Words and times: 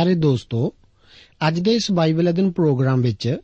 ਪਿਆਰੇ 0.00 0.14
ਦੋਸਤੋ, 0.14 0.74
ਅੱਜ 1.48 1.60
ਦੇ 1.60 1.74
ਇਸ 1.74 1.90
ਬਾਈਬਲ 1.92 2.30
ਅਧਿਨ 2.30 2.50
ਪ੍ਰੋਗਰਾਮ 2.50 3.00
ਵਿੱਚ 3.00 3.36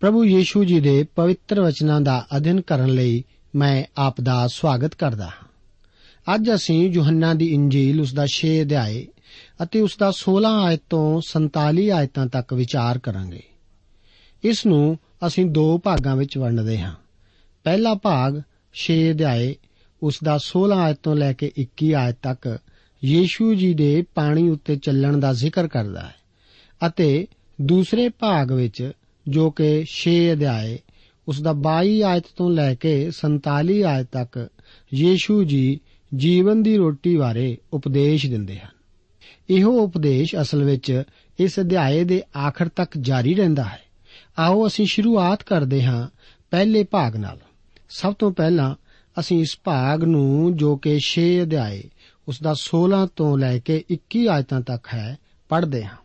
ਪ੍ਰਭੂ 0.00 0.24
ਯੀਸ਼ੂ 0.24 0.64
ਜੀ 0.64 0.80
ਦੇ 0.80 1.04
ਪਵਿੱਤਰ 1.16 1.60
ਵਚਨਾਂ 1.60 2.00
ਦਾ 2.00 2.26
ਅਧਿਨ 2.36 2.60
ਕਰਨ 2.60 2.88
ਲਈ 2.88 3.24
ਮੈਂ 3.56 3.84
ਆਪ 3.96 4.20
ਦਾ 4.20 4.46
ਸਵਾਗਤ 4.46 4.94
ਕਰਦਾ 4.94 5.26
ਹਾਂ। 5.26 5.48
ਅੱਜ 6.34 6.50
ਅਸੀਂ 6.54 6.90
ਯੋਹੰਨਾ 6.90 7.34
ਦੀ 7.34 7.54
ਇੰਜੀਲ 7.54 8.00
ਉਸ 8.00 8.14
ਦਾ 8.14 8.26
6 8.26 8.62
ਅਧਿਆਏ 8.62 9.06
ਅਤੇ 9.62 9.80
ਉਸ 9.80 9.96
ਦਾ 9.98 10.12
16 10.12 10.64
ਆਇਤ 10.64 10.82
ਤੋਂ 10.90 11.20
47 11.20 11.90
ਆਇਤਾਂ 11.90 12.26
ਤੱਕ 12.26 12.54
ਵਿਚਾਰ 12.54 12.98
ਕਰਾਂਗੇ। 12.98 13.42
ਇਸ 14.44 14.66
ਨੂੰ 14.66 14.98
ਅਸੀਂ 15.26 15.46
ਦੋ 15.46 15.78
ਭਾਗਾਂ 15.78 16.16
ਵਿੱਚ 16.16 16.38
ਵੰਡਦੇ 16.38 16.80
ਹਾਂ। 16.80 16.94
ਪਹਿਲਾ 17.64 17.94
ਭਾਗ 17.94 18.42
6 18.74 19.10
ਅਧਿਆਏ, 19.10 19.56
ਉਸ 20.02 20.18
ਦਾ 20.24 20.38
16 20.38 20.76
ਆਇਤ 20.76 20.98
ਤੋਂ 21.02 21.16
ਲੈ 21.16 21.32
ਕੇ 21.32 21.52
21 21.56 21.94
ਆਇਤ 21.94 22.16
ਤੱਕ 22.22 22.58
ਯੀਸ਼ੂ 23.04 23.54
ਜੀ 23.54 23.74
ਦੇ 23.74 24.04
ਪਾਣੀ 24.14 24.48
ਉੱਤੇ 24.48 24.76
ਚੱਲਣ 24.76 25.16
ਦਾ 25.16 25.32
ਜ਼ਿਕਰ 25.32 25.68
ਕਰਦਾ 25.68 26.00
ਹੈ 26.00 26.14
ਅਤੇ 26.86 27.26
ਦੂਸਰੇ 27.60 28.08
ਭਾਗ 28.08 28.52
ਵਿੱਚ 28.52 28.92
ਜੋ 29.28 29.50
ਕਿ 29.50 29.84
6 29.86 30.10
ਅਧਿਆਏ, 30.32 30.78
ਉਸ 31.28 31.42
ਦਾ 31.42 31.52
22 31.52 32.02
ਆਇਤ 32.02 32.24
ਤੋਂ 32.36 32.50
ਲੈ 32.50 32.74
ਕੇ 32.74 33.10
47 33.10 33.82
ਆਇਤ 33.82 34.06
ਤੱਕ 34.12 34.48
ਯੀਸ਼ੂ 34.94 35.44
ਜੀ 35.44 35.80
ਜੀਵਨ 36.14 36.62
ਦੀ 36.62 36.76
ਰੋਟੀ 36.76 37.16
ਬਾਰੇ 37.16 37.58
ਉਪਦੇਸ਼ 37.72 38.26
ਦਿੰਦੇ 38.26 38.58
ਹਨ। 38.58 38.78
ਇਹੋ 39.50 39.80
ਉਪਦੇਸ਼ 39.80 40.36
ਅਸਲ 40.40 40.64
ਵਿੱਚ 40.64 41.02
ਇਸ 41.40 41.60
ਅਧਿਆਏ 41.60 42.04
ਦੇ 42.04 42.22
ਆਖਰ 42.36 42.68
ਤੱਕ 42.68 42.98
ਜਾਰੀ 42.98 43.34
ਰਹਿੰਦਾ 43.34 43.64
ਹੈ। 43.64 43.80
ਆਓ 44.38 44.66
ਅਸੀਂ 44.66 44.86
ਸ਼ੁਰੂਆਤ 44.86 45.42
ਕਰਦੇ 45.42 45.84
ਹਾਂ 45.84 46.08
ਪਹਿਲੇ 46.50 46.84
ਭਾਗ 46.84 47.16
ਨਾਲ। 47.16 47.38
ਸਭ 47.88 48.14
ਤੋਂ 48.14 48.32
ਪਹਿਲਾਂ 48.32 48.74
ਅਸੀਂ 49.20 49.40
ਇਸ 49.40 49.58
ਭਾਗ 49.64 50.04
ਨੂੰ 50.04 50.56
ਜੋ 50.56 50.76
ਕਿ 50.76 50.98
6 51.00 51.22
ਅਧਿਆਏ 51.42 51.82
ਉਸ 52.28 52.42
ਦਾ 52.42 52.54
16 52.54 53.06
ਤੋਂ 53.16 53.38
ਲੈ 53.38 53.58
ਕੇ 53.58 53.84
21 53.90 54.26
ਆਇਤਾਂ 54.26 54.60
ਤੱਕ 54.60 54.86
ਹੈ, 54.94 55.18
ਪੜ੍ਹਦੇ 55.48 55.84
ਹਾਂ। 55.84 55.96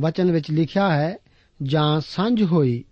ਵਚਨ 0.00 0.32
ਵਿੱਚ 0.32 0.50
ਲਿਖਿਆ 0.50 0.96
ਹੈ, 0.96 1.18
ਜਾਂ 1.62 2.00
ਸਾਂਝ 2.00 2.42
ਹੋਈ, 2.42 2.84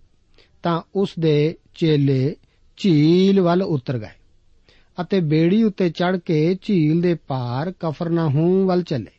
ਤਾਂ 0.62 0.82
ਉਸ 0.94 1.11
ਦੇ 1.20 1.56
ਚੇਲੇ 1.75 2.37
ਝੀਲ 2.76 3.40
ਵੱਲ 3.40 3.62
ਉਤਰ 3.62 3.99
ਗਏ 3.99 4.19
ਅਤੇ 5.00 5.20
ਬੇੜੀ 5.20 5.62
ਉੱਤੇ 5.62 5.90
ਚੜ੍ਹ 5.90 6.17
ਕੇ 6.17 6.58
ਝੀਲ 6.62 7.00
ਦੇ 7.00 7.14
ਪਾਰ 7.14 7.73
ਕਫਰਨਾਹੂਮ 7.81 8.67
ਵੱਲ 8.67 8.82
ਚੱਲੇ। 8.82 9.11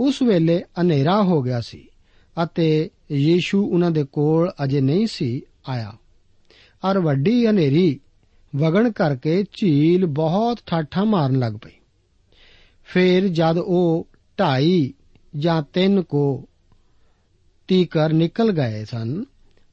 ਉਸ 0.00 0.22
ਵੇਲੇ 0.22 0.62
ਹਨੇਰਾ 0.80 1.22
ਹੋ 1.22 1.42
ਗਿਆ 1.42 1.60
ਸੀ 1.60 1.88
ਅਤੇ 2.42 2.90
ਯੀਸ਼ੂ 3.12 3.66
ਉਹਨਾਂ 3.66 3.90
ਦੇ 3.90 4.04
ਕੋਲ 4.04 4.52
ਅਜੇ 4.64 4.80
ਨਹੀਂ 4.80 5.06
ਸੀ 5.06 5.42
ਆਇਆ। 5.68 5.92
ਔਰ 6.84 6.98
ਵੱਡੀ 6.98 7.46
ਹਨੇਰੀ 7.46 8.00
ਵਗਣ 8.56 8.92
ਕਰਕੇ 8.92 9.44
ਝੀਲ 9.52 10.06
ਬਹੁਤ 10.06 10.58
ਠਾਠਾਂ 10.66 11.04
ਮਾਰਨ 11.04 11.38
ਲੱਗ 11.38 11.52
ਪਈ। 11.52 11.70
ਫਿਰ 12.88 13.28
ਜਦ 13.28 13.58
ਉਹ 13.58 14.06
ਢਾਈ 14.40 14.92
ਜਾਂ 15.36 15.62
ਤਿੰਨ 15.72 16.02
ਕੋ 16.02 16.48
ਤੀਕਰ 17.68 18.12
ਨਿਕਲ 18.12 18.52
ਗਏ 18.52 18.84
ਸਨ, 18.84 19.24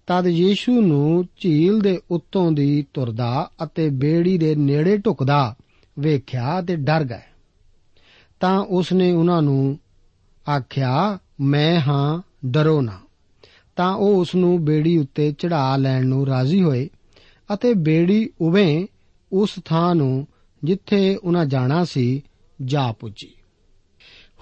ਤਦ 0.07 0.27
ਯੀਸ਼ੂ 0.27 0.81
ਨੂੰ 0.81 1.25
ਝੀਲ 1.37 1.79
ਦੇ 1.79 2.01
ਉੱਤੋਂ 2.11 2.51
ਦੀ 2.51 2.85
ਤੁਰਦਾ 2.93 3.51
ਅਤੇ 3.63 3.89
ਬੇੜੀ 3.89 4.37
ਦੇ 4.37 4.55
ਨੇੜੇ 4.55 4.97
ਢੁਕਦਾ 4.97 5.55
ਵੇਖਿਆ 5.99 6.61
ਤੇ 6.61 6.75
ਡਰ 6.75 7.03
ਗਏ। 7.03 7.21
ਤਾਂ 8.39 8.59
ਉਸਨੇ 8.59 9.11
ਉਹਨਾਂ 9.11 9.41
ਨੂੰ 9.41 9.79
ਆਖਿਆ, 10.49 11.19
ਮੈਂ 11.41 11.79
ਹਾਂ, 11.79 12.21
ਡਰੋ 12.45 12.81
ਨਾ। 12.81 12.99
ਤਾਂ 13.75 13.95
ਉਹ 13.95 14.15
ਉਸ 14.15 14.35
ਨੂੰ 14.35 14.65
ਬੇੜੀ 14.65 14.97
ਉੱਤੇ 14.97 15.31
ਚੜਾ 15.31 15.77
ਲੈਣ 15.77 16.07
ਨੂੰ 16.07 16.27
ਰਾਜ਼ੀ 16.27 16.63
ਹੋਏ 16.63 16.89
ਅਤੇ 17.53 17.73
ਬੇੜੀ 17.73 18.29
ਉਵੇਂ 18.41 18.87
ਉਸ 19.31 19.49
ਥਾਂ 19.65 19.95
ਨੂੰ 19.95 20.27
ਜਿੱਥੇ 20.63 21.15
ਉਹਨਾਂ 21.15 21.45
ਜਾਣਾ 21.45 21.85
ਸੀ 21.85 22.23
ਜਾ 22.65 22.91
ਪੁੱਜੀ। 22.91 23.29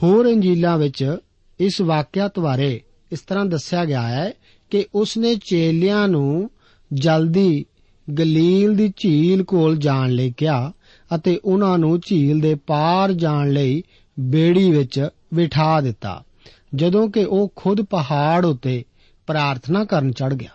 ਹੋਰ 0.03 0.25
ਇੰਜੀਲਾਂ 0.25 0.77
ਵਿੱਚ 0.77 1.17
ਇਸ 1.59 1.81
ਵਾਕਿਆਤ 1.81 2.39
ਬਾਰੇ 2.39 2.81
ਇਸ 3.11 3.19
ਤਰ੍ਹਾਂ 3.19 3.45
ਦੱਸਿਆ 3.45 3.85
ਗਿਆ 3.85 4.07
ਹੈ 4.07 4.33
ਕਿ 4.69 4.85
ਉਸਨੇ 4.95 5.35
ਚੇਲਿਆਂ 5.35 6.07
ਨੂੰ 6.07 6.49
ਜਲਦੀ 6.93 7.65
ਗਲੀਲ 8.19 8.75
ਦੀ 8.75 8.93
ਝੀਲ 8.97 9.43
ਕੋਲ 9.43 9.77
ਜਾਣ 9.77 10.11
ਲਈ 10.11 10.33
ਕਿਹਾ 10.37 10.73
ਅਤੇ 11.15 11.39
ਉਹਨਾਂ 11.45 11.77
ਨੂੰ 11.77 11.99
ਝੀਲ 11.99 12.39
ਦੇ 12.39 12.55
ਪਾਰ 12.55 13.11
ਜਾਣ 13.11 13.51
ਲਈ 13.51 13.83
ਬੇੜੀ 14.19 14.71
ਵਿੱਚ 14.71 15.07
ਬਿਠਾ 15.33 15.81
ਦਿੱਤਾ, 15.81 16.23
ਜਦੋਂ 16.75 17.09
ਕਿ 17.09 17.23
ਉਹ 17.23 17.53
ਖੁਦ 17.55 17.81
ਪਹਾੜ 17.81 18.45
ਉੱਤੇ 18.45 18.83
ਪ੍ਰਾਰਥਨਾ 19.27 19.83
ਕਰਨ 19.83 20.11
ਚੜ 20.11 20.33
ਗਿਆ। 20.33 20.49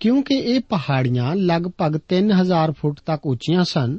ਕਿਉਂਕਿ 0.00 0.34
ਇਹ 0.34 0.60
ਪਹਾੜੀਆਂ 0.60 1.36
ਲਗਭਗ 1.36 1.98
3000 2.08 2.72
ਫੁੱਟ 2.72 3.00
ਤੱਕ 3.06 3.26
ਉੱਚੀਆਂ 3.26 3.64
ਸਨ 3.64 3.98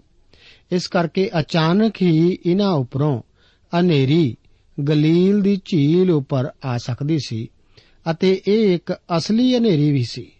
ਇਸ 0.71 0.87
ਕਰਕੇ 0.87 1.29
ਅਚਾਨਕ 1.39 2.01
ਹੀ 2.01 2.37
ਇਹਨਾਂ 2.45 2.71
ਉੱਪਰੋਂ 2.71 3.21
ਹਨੇਰੀ, 3.79 4.37
ਗਲੀਲ 4.87 5.41
ਦੀ 5.41 5.61
ਝੀਲ 5.65 6.11
ਉੱਪਰ 6.11 6.49
ਆ 6.65 6.77
ਸਕਦੀ 6.77 7.17
ਸੀ 7.25 7.47
ਅਤੇ 8.11 8.41
ਇਹ 8.47 8.75
ਇੱਕ 8.75 8.93
ਅਸਲੀ 9.17 9.55
ਹਨੇਰੀ 9.55 9.91
ਵੀ 9.91 10.03
ਸੀ। 10.03 10.31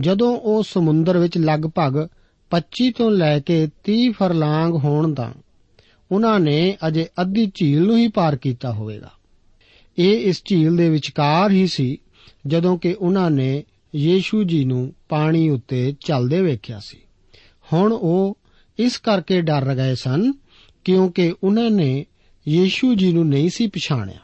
ਜਦੋਂ 0.00 0.36
ਉਹ 0.36 0.62
ਸਮੁੰਦਰ 0.62 1.18
ਵਿੱਚ 1.18 1.38
ਲਗਭਗ 1.38 2.08
25 2.50 2.90
ਤੋਂ 2.90 3.10
ਲੈ 3.10 3.40
ਕੇ 3.40 3.68
30 3.84 4.08
ਫਰਲਾਂਗ 4.08 4.72
ਹੋਣ 4.72 5.14
ਦਾ 5.14 5.34
ਉਹਨਾਂ 6.12 6.40
ਨੇ 6.40 6.76
ਅਜੇ 6.88 7.06
ਅੱਧੀ 7.20 7.52
ਝੀਲ 7.54 7.82
ਨੂੰ 7.82 7.98
ਹੀ 7.98 8.08
ਪਾਰ 8.08 8.36
ਕੀਤਾ 8.36 8.72
ਹੋਵੇਗਾ। 8.72 9.10
ਇਹ 9.98 10.18
ਇਸ 10.18 10.42
ਝੀਲ 10.44 10.76
ਦੇ 10.76 10.88
ਵਿਚਕਾਰ 10.88 11.50
ਹੀ 11.50 11.66
ਸੀ 11.66 11.96
ਜਦੋਂ 12.46 12.78
ਕਿ 12.78 12.96
ਉਹਨਾਂ 12.98 13.30
ਨੇ 13.30 13.64
ਯੀਸ਼ੂ 13.94 14.42
ਜੀ 14.42 14.64
ਨੂੰ 14.64 14.94
ਪਾਣੀ 15.08 15.48
ਉੱਤੇ 15.48 15.94
ਚੱਲਦੇ 16.00 16.42
ਵੇਖਿਆ 16.42 16.80
ਸੀ। 16.80 16.98
ਹੁਣ 17.72 17.92
ਉਹ 17.92 18.38
ਇਸ 18.82 18.98
ਕਰਕੇ 18.98 19.40
ਡਰ 19.40 19.74
ਗਏ 19.74 19.94
ਸਨ 19.94 20.32
ਕਿਉਂਕਿ 20.84 21.34
ਉਹਨਾਂ 21.44 21.70
ਨੇ 21.70 22.06
ਯੀਸ਼ੂ 22.48 22.94
ਜੀ 22.94 23.12
ਨੂੰ 23.12 23.28
ਨਹੀਂ 23.28 23.50
ਸੀ 23.50 23.66
ਪਛਾਣਿਆ। 23.66 24.18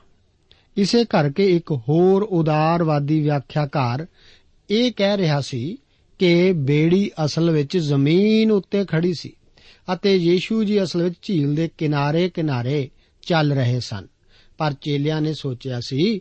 ਇਸੇ 0.76 1.04
ਕਰਕੇ 1.04 1.56
ਇੱਕ 1.56 1.72
ਹੋਰ 1.72 2.22
ਉਦਾਰਵਾਦੀ 2.22 3.20
ਵਿਆਖਿਆਕਾਰ 3.20 4.06
ਇਹ 4.70 4.92
ਕਹਿ 4.92 5.16
ਰਿਹਾ 5.16 5.40
ਸੀ 5.40 5.76
ਕਿ 6.18 6.52
ਬੇੜੀ 6.52 7.10
ਅਸਲ 7.24 7.50
ਵਿੱਚ 7.50 7.78
ਜ਼ਮੀਨ 7.78 8.50
ਉੱਤੇ 8.50 8.84
ਖੜੀ 8.84 9.14
ਸੀ 9.14 9.32
ਅਤੇ 9.92 10.16
ਯੀਸ਼ੂ 10.16 10.64
ਜੀ 10.64 10.82
ਅਸਲ 10.82 11.02
ਵਿੱਚ 11.02 11.14
ਝੀਲ 11.22 11.54
ਦੇ 11.54 11.70
ਕਿਨਾਰੇ-ਕਿਨਾਰੇ 11.78 12.90
ਚੱਲ 13.22 13.52
ਰਹੇ 13.52 13.80
ਸਨ। 13.80 14.06
ਪਰ 14.58 14.72
ਚੇਲਿਆਂ 14.72 15.20
ਨੇ 15.20 15.34
ਸੋਚਿਆ 15.34 15.80
ਸੀ, 15.80 16.20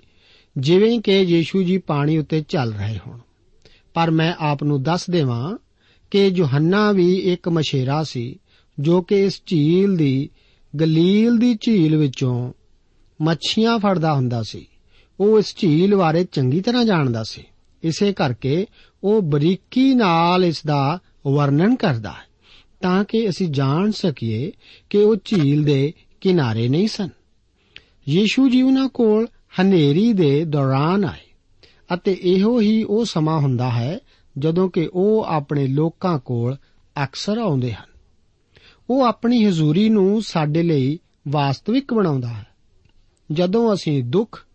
ਜਿਵੇਂ 0.58 1.00
ਕਿ 1.00 1.20
ਯੀਸ਼ੂ 1.20 1.64
ਜੀ 1.64 1.78
ਪਾਣੀ 1.78 2.18
ਉੱਤੇ 2.18 2.42
ਚੱਲ 2.42 2.74
ਰਹੇ 2.74 3.00
ਹੋਣ। 3.08 3.20
ਪਰ 3.94 4.12
ਮੈਂ 4.12 4.34
ਆਪ 4.40 4.64
ਨੂੰ 4.64 4.84
ਦੱਸ 4.84 5.10
ਦੇਵਾਂ 5.10 5.58
ਕਿ 6.12 6.28
ਯੋਹੰਨਾ 6.28 6.92
ਵੀ 6.92 7.16
ਇੱਕ 7.16 7.50
ਮਸ਼ੇਰਾ 7.50 8.04
ਸੀ, 8.04 8.40
ਜੋ 8.80 9.02
ਕਿ 9.02 9.26
ਇਸ 9.26 9.42
ਝੀਲ 9.46 9.96
ਦੀ 9.98 10.30
ਗਲੀਲ 10.80 11.38
ਦੀ 11.38 11.58
ਝੀਲ 11.62 11.96
ਵਿੱਚੋਂ 11.96 12.54
ਮੱਛੀਆਂ 13.22 13.80
ਫੜਦਾ 13.80 14.14
ਹੁੰਦਾ 14.14 14.44
ਸੀ। 14.44 14.66
ਉਹ 15.20 15.40
ਇਸ 15.40 15.56
ਝੀਲ 15.58 15.96
ਬਾਰੇ 15.96 16.24
ਚੰਗੀ 16.24 16.62
ਤਰ੍ਹਾਂ 16.62 16.86
ਜਾਣਦਾ 16.86 17.24
ਸੀ। 17.24 17.44
ਇਸੇ 17.84 18.14
ਕਰਕੇ 18.14 18.66
ਉਹ 19.04 19.22
ਬਰੀਕੀ 19.22 19.94
ਨਾਲ 19.94 20.46
ਇਸ 20.46 20.66
ਦਾ 20.66 21.00
ਵਰਣਨ 21.28 21.76
ਕਰਦਾ 21.76 22.12
ਹੈ, 22.12 22.26
ਤਾਂ 22.82 23.04
ਕਿ 23.04 23.30
ਅਸੀਂ 23.30 23.48
ਜਾਣ 23.48 23.92
ਸਕੀਏ 23.92 24.52
ਕਿ 24.90 24.98
ਉਹ 24.98 25.16
ਝੀਲ 25.26 25.64
ਦੇ 25.64 25.94
ਕਿਨਾਰੇ 26.22 26.68
ਨਹੀਂ 26.68 26.88
ਸਨ। 26.88 27.10
ਯੀਸ਼ੂ 28.10 28.50
ਜੀ 28.50 28.62
ਉਹਨਾਂ 28.62 28.88
ਕੋਲ 28.88 29.28
ਹਨੇਰੀ 29.62 30.14
ਦੇ 30.14 30.46
ਦੌਰਾਨ 30.46 31.06
ਆਏ, 31.06 31.26
ਅਤੇ 31.94 32.18
ਇਹੋ 32.22 32.60
ਹੀ 32.62 32.84
ਉਹ 32.84 33.06
ਸਮਾਂ 33.06 33.40
ਹੁੰਦਾ 33.40 33.70
ਹੈ 33.70 34.00
ਜਦੋਂ 34.38 34.70
ਕਿ 34.70 34.90
ਉਹ 34.94 35.26
ਆਪਣੇ 35.28 35.68
ਲੋਕਾਂ 35.68 36.20
ਕੋਲ 36.20 36.56
ਅਕਸਰ 37.04 37.38
ਆਉਂਦੇ 37.38 37.74
ਹਨ। 37.74 37.98
ਉਹ 38.90 39.04
ਆਪਣੀ 39.06 39.46
ਹਜ਼ੂਰੀ 39.46 39.90
ਨੂੰ 39.90 40.22
ਸਾਡੇ 40.22 40.64
ਲਈ 40.64 41.00
ਵਾਸਤਵਿਕ 41.28 41.94
ਬਣਾਉਂਦਾ 41.94 42.28
ਹੈ। 42.28 42.48
ਜਦੋਂ 43.32 43.74
ਅਸੀਂ 43.74 44.04
ਦੁੱਖ 44.04 44.46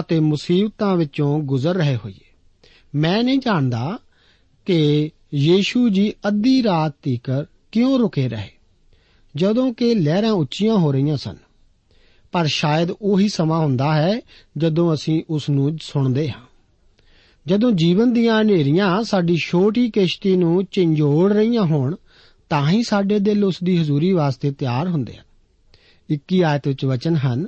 ਅਤੇ 0.00 0.20
ਮੁਸੀਬਤਾਂ 0.20 0.96
ਵਿੱਚੋਂ 0.96 1.40
ਗੁਜ਼ਰ 1.40 1.74
ਰਹੇ 1.74 1.96
ਹੋਈਏ, 1.96 2.36
ਮੈਂ 2.94 3.22
ਨਹੀਂ 3.24 3.38
ਜਾਣਦਾ 3.38 3.98
ਕਿ 4.64 5.10
ਯੀਸ਼ੂ 5.34 5.88
ਜੀ 5.88 6.14
ਅੱਧੀ 6.28 6.62
ਰਾਤ 6.62 6.94
ਤੀਕਰ 7.02 7.44
ਕਿਉਂ 7.72 7.98
ਰੁਕੇ 7.98 8.28
ਰਹੇ। 8.28 8.50
ਜਦੋਂ 9.36 9.72
ਕਿ 9.74 9.94
ਲਹਿਰਾਂ 9.94 10.32
ਉੱਚੀਆਂ 10.32 10.76
ਹੋ 10.76 10.92
ਰਹੀਆਂ 10.92 11.16
ਸਨ, 11.16 11.36
ਪਰ 12.32 12.46
ਸ਼ਾਇਦ 12.46 12.88
ਉਹੀ 13.02 13.28
ਸਮਾਂ 13.28 13.58
ਹੁੰਦਾ 13.58 13.94
ਹੈ 13.94 14.20
ਜਦੋਂ 14.56 14.94
ਅਸੀਂ 14.94 15.22
ਉਸ 15.30 15.50
ਨੂੰ 15.50 15.78
ਸੁਣਦੇ 15.82 16.30
ਹਾਂ। 16.30 16.51
ਜਦੋਂ 17.46 17.72
ਜੀਵਨ 17.72 18.12
ਦੀਆਂ 18.12 18.40
ਹਨੇਰੀਆਂ 18.40 19.02
ਸਾਡੀ 19.04 19.36
ਛੋਟੀ 19.36 19.90
ਕਿਸ਼ਤੀ 19.90 20.36
ਨੂੰ 20.36 20.64
ਝੰਜੋੜ 20.72 21.32
ਰਹੀਆਂ 21.32 21.62
ਹੋਣ, 21.62 21.96
ਤਾਂ 22.48 22.70
ਹੀ 22.70 22.82
ਸਾਡੇ 22.82 23.18
ਦਿਲ 23.18 23.44
ਉਸ 23.44 23.56
ਦੀ 23.64 23.78
ਹਜ਼ੂਰੀ 23.78 24.12
ਵਾਸਤੇ 24.12 24.50
ਤਿਆਰ 24.50 24.88
ਹੁੰਦੇ 24.88 25.16
ਹਨ। 25.16 25.24
21 26.10 26.42
ਆਇਤ 26.42 26.68
ਵਿੱਚ 26.68 26.84
ਵਚਨ 26.84 27.16
ਹਨ 27.16 27.46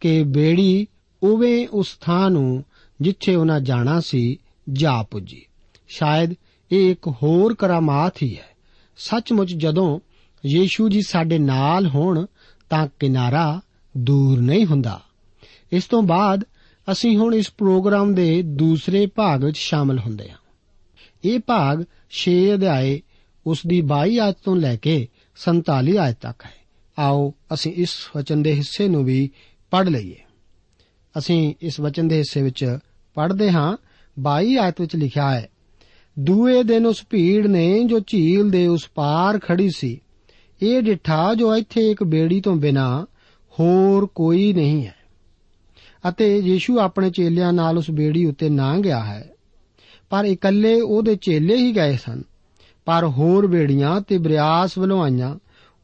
ਕਿ 0.00 0.22
ਬੇੜੀ 0.22 0.86
ਉਵੇਂ 1.22 1.68
ਉਸ 1.68 1.96
ਥਾਂ 2.00 2.30
ਨੂੰ 2.30 2.64
ਜਿੱਥੇ 3.00 3.34
ਉਹਨਾਂ 3.34 3.60
ਜਾਣਾ 3.60 4.00
ਸੀ, 4.00 4.38
ਜਾ 4.72 5.02
ਪੁੱਜੀ। 5.02 5.46
ਸ਼ਾਇਦ 5.88 6.34
ਇਹ 6.72 6.90
ਇੱਕ 6.90 7.08
ਹੋਰ 7.08 7.54
ਕਰਾਮਾਤ 7.54 8.22
ਹੀ 8.22 8.36
ਹੈ। 8.36 8.48
ਸੱਚਮੁੱਚ 8.96 9.54
ਜਦੋਂ 9.54 10.00
ਯੀਸ਼ੂ 10.46 10.88
ਜੀ 10.88 11.02
ਸਾਡੇ 11.02 11.38
ਨਾਲ 11.38 11.86
ਹੋਣ, 11.86 12.26
ਤਾਂ 12.70 12.88
ਕਿਨਾਰਾ 13.00 13.60
ਦੂਰ 13.96 14.40
ਨਹੀਂ 14.40 14.66
ਹੁੰਦਾ। 14.66 15.02
ਇਸ 15.72 15.84
ਤੋਂ 15.84 16.02
ਬਾਅਦ 16.02 16.44
ਅਸੀਂ 16.92 17.16
ਹੁਣ 17.16 17.34
ਇਸ 17.34 17.50
ਪ੍ਰੋਗਰਾਮ 17.58 18.14
ਦੇ 18.14 18.42
ਦੂਸਰੇ 18.42 19.06
ਭਾਗ 19.06 19.44
ਵਿੱਚ 19.44 19.56
ਸ਼ਾਮਲ 19.56 19.98
ਹੁੰਦੇ 19.98 20.30
ਹਾਂ। 20.30 20.36
ਇਹ 21.24 21.38
ਭਾਗ 21.38 21.84
6 22.10 22.32
ਅਧਿਆਏ 22.54 23.02
ਉਸ 23.46 23.60
ਦੀ 23.66 23.80
22 23.80 24.18
ਆਇਤ 24.18 24.36
ਤੋਂ 24.44 24.56
ਲੈ 24.56 24.76
ਕੇ 24.76 25.08
47 25.36 25.96
ਆਇਤ 25.98 26.16
ਤੱਕ 26.20 26.44
ਹੈ। 26.44 26.52
ਆਓ 26.98 27.34
ਅਸੀਂ 27.54 27.72
ਇਸ 27.72 27.90
ਵਚਨ 28.16 28.42
ਦੇ 28.42 28.54
ਹਿੱਸੇ 28.54 28.88
ਨੂੰ 28.88 29.04
ਵੀ 29.04 29.30
ਪੜ੍ਹ 29.70 29.90
ਲਈਏ। 29.90 30.16
ਅਸੀਂ 31.18 31.54
ਇਸ 31.62 31.80
ਵਚਨ 31.80 32.08
ਦੇ 32.08 32.18
ਹਿੱਸੇ 32.18 32.42
ਵਿੱਚ 32.42 32.78
ਪੜ੍ਹਦੇ 33.14 33.50
ਹਾਂ। 33.50 33.76
22 34.20 34.56
ਆਇਤ 34.56 34.80
ਵਿੱਚ 34.80 34.96
ਲਿਖਿਆ 34.96 35.34
ਹੈ, 35.34 35.48
ਦੂਏ 36.18 36.62
ਦਿਨ 36.62 36.86
ਉਸ 36.86 37.04
ਭੀੜ 37.10 37.46
ਨੇ 37.46 37.84
ਜੋ 37.84 38.00
ਝੀਲ 38.06 38.50
ਦੇ 38.50 38.66
ਉਸ 38.66 38.88
ਪਾਰ 38.94 39.38
ਖੜੀ 39.38 39.70
ਸੀ, 39.76 40.00
ਇਹ 40.62 40.82
ਡਿਠਾ 40.82 41.34
ਜੋ 41.34 41.56
ਇੱਥੇ 41.56 41.90
ਇੱਕ 41.90 42.04
ਬੇੜੀ 42.04 42.40
ਤੋਂ 42.40 42.56
ਬਿਨਾ 42.56 43.06
ਹੋਰ 43.60 44.06
ਕੋਈ 44.06 44.52
ਨਹੀਂ 44.52 44.86
ਹੈ। 44.86 44.94
ਅਤੇ 46.08 46.38
ਯੀਸ਼ੂ 46.38 46.78
ਆਪਣੇ 46.78 47.10
ਚੇਲਿਆਂ 47.10 47.52
ਨਾਲ 47.52 47.78
ਉਸ 47.78 47.90
ਬੇੜੀ 47.90 48.26
ਉੱਤੇ 48.26 48.48
ਨਾ 48.48 48.78
ਗਿਆ 48.78 49.04
ਹੈ। 49.04 49.30
ਪਰ 50.10 50.24
ਇਕੱਲੇ 50.24 50.80
ਉਹਦੇ 50.80 51.16
ਚੇਲੇ 51.16 51.56
ਹੀ 51.56 51.76
ਗਏ 51.76 51.96
ਸਨ। 51.96 52.22
ਪਰ 52.84 53.04
ਹੋਰ 53.04 53.46
ਬੇੜੀਆਂ 53.46 54.00
ਤੇ 54.00 54.18
ਬਰਿਆਸ 54.18 54.78
ਵੱਲੋਂ 54.78 55.02
ਆਈਆਂ। 55.02 55.36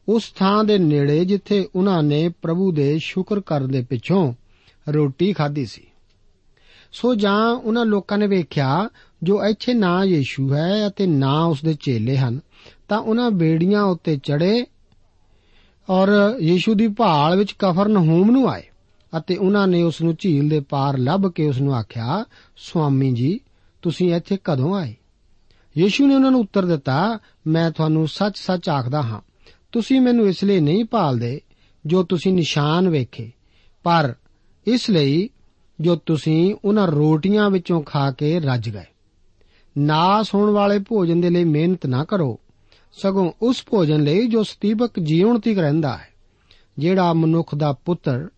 ਉਸ 0.09 0.31
ਥਾਂ 0.31 0.63
ਦੇ 0.63 0.77
ਨੇੜੇ 0.77 1.25
ਜਿੱਥੇ 1.25 1.67
ਉਹਨਾਂ 1.75 2.03
ਨੇ 2.03 2.29
ਪ੍ਰਭੂ 2.29 2.71
ਦੇ 2.71 2.97
ਸ਼ੁਕਰ 2.97 3.39
ਕਰਨ 3.39 3.71
ਦੇ 3.71 3.81
ਪਿੱਛੋਂ 3.89 4.33
ਰੋਟੀ 4.89 5.33
ਖਾਧੀ 5.33 5.65
ਸੀ। 5.65 5.81
ਸੋ 6.91 7.15
ਜਾਂ 7.15 7.49
ਉਹਨਾਂ 7.49 7.85
ਲੋਕਾਂ 7.85 8.17
ਨੇ 8.17 8.27
ਵੇਖਿਆ, 8.27 8.89
ਜੋ 9.23 9.45
ਇੱਥੇ 9.45 9.73
ਨਾ 9.73 10.03
ਯੀਸ਼ੂ 10.03 10.53
ਹੈ 10.53 10.87
ਅਤੇ 10.87 11.07
ਨਾ 11.07 11.45
ਉਸ 11.45 11.61
ਦੇ 11.61 11.73
ਚੇਲੇ 11.73 12.17
ਹਨ, 12.17 12.39
ਤਾਂ 12.89 12.99
ਉਹਨਾਂ 12.99 13.31
ਬੇੜੀਆਂ 13.31 13.83
ਉੱਤੇ 13.83 14.19
ਚੜੇ 14.23 14.65
ਔਰ 15.89 16.09
ਯੀਸ਼ੂ 16.41 16.73
ਦੀ 16.73 16.87
ਭਾਲ 16.87 17.35
ਵਿੱਚ 17.35 17.55
ਕਫਰਨਹੂਮ 17.59 18.31
ਨੂੰ 18.31 18.49
ਆਏ। 18.49 18.63
ਅਤੇ 19.17 19.37
ਉਹਨਾਂ 19.37 19.67
ਨੇ 19.67 19.83
ਉਸ 19.83 20.01
ਨੂੰ 20.01 20.15
ਝੀਲ 20.19 20.49
ਦੇ 20.49 20.59
ਪਾਰ 20.59 20.97
ਲੱਭ 20.97 21.31
ਕੇ 21.31 21.47
ਉਸ 21.47 21.61
ਨੂੰ 21.61 21.75
ਆਖਿਆ, 21.75 22.25
ਸੁਆਮੀ 22.57 23.11
ਜੀ, 23.11 23.39
ਤੁਸੀਂ 23.81 24.13
ਇੱਥੇ 24.15 24.37
ਕਦੋਂ 24.43 24.75
ਆਏ? 24.75 24.95
ਯੀਸ਼ੂ 25.77 26.07
ਨੇ 26.07 26.15
ਉਹਨਾਂ 26.15 26.31
ਨੂੰ 26.31 26.39
ਉੱਤਰ 26.39 26.65
ਦਿੱਤਾ, 26.65 27.19
ਮੈਂ 27.47 27.71
ਤੁਹਾਨੂੰ 27.71 28.07
ਸੱਚ-ਸੱਚ 28.07 28.69
ਆਖਦਾ 28.69 29.01
ਹਾਂ, 29.01 29.21
ਤੁਸੀਂ 29.71 30.01
ਮੈਨੂੰ 30.01 30.27
ਇਸ 30.27 30.43
ਲਈ 30.43 30.59
ਨਹੀਂ 30.59 30.85
ਭਾਲਦੇ 30.85 31.41
ਜੋ 31.85 32.03
ਤੁਸੀਂ 32.03 32.33
ਨਿਸ਼ਾਨ 32.33 32.89
ਵੇਖੇ, 32.89 33.31
ਪਰ 33.83 34.15
ਇਸ 34.67 34.89
ਲਈ 34.89 35.29
ਜੋ 35.81 35.95
ਤੁਸੀਂ 35.95 36.55
ਉਹਨਾਂ 36.65 36.87
ਰੋਟੀਆਂ 36.87 37.49
ਵਿੱਚੋਂ 37.49 37.81
ਖਾ 37.81 38.11
ਕੇ 38.11 38.39
ਰੱਜ 38.39 38.69
ਗਏ। 38.69 38.85
ਨਾਸ 39.77 40.35
ਹੋਣ 40.35 40.49
ਵਾਲੇ 40.49 40.79
ਭੋਜਨ 40.79 41.21
ਦੇ 41.21 41.29
ਲਈ 41.29 41.43
ਮਿਹਨਤ 41.43 41.85
ਨਾ 41.85 42.03
ਕਰੋ, 42.03 42.39
ਸਗੋਂ 42.91 43.31
ਉਸ 43.41 43.63
ਭੋਜਨ 43.69 44.03
ਲਈ 44.03 44.27
ਜੋ 44.27 44.43
ਸਤੀਬਕ 44.43 44.99
ਜੀਵਨ 44.99 45.39
ਤੀਕ 45.39 45.59
ਰਹਿੰਦਾ 45.59 45.97
ਹੈ, 45.97 46.07
ਜਿਹੜਾ 46.77 47.13
ਮਨੁੱਖ 47.13 47.55
ਦਾ 47.55 47.73
ਪੁੱਤਰ 47.73 48.29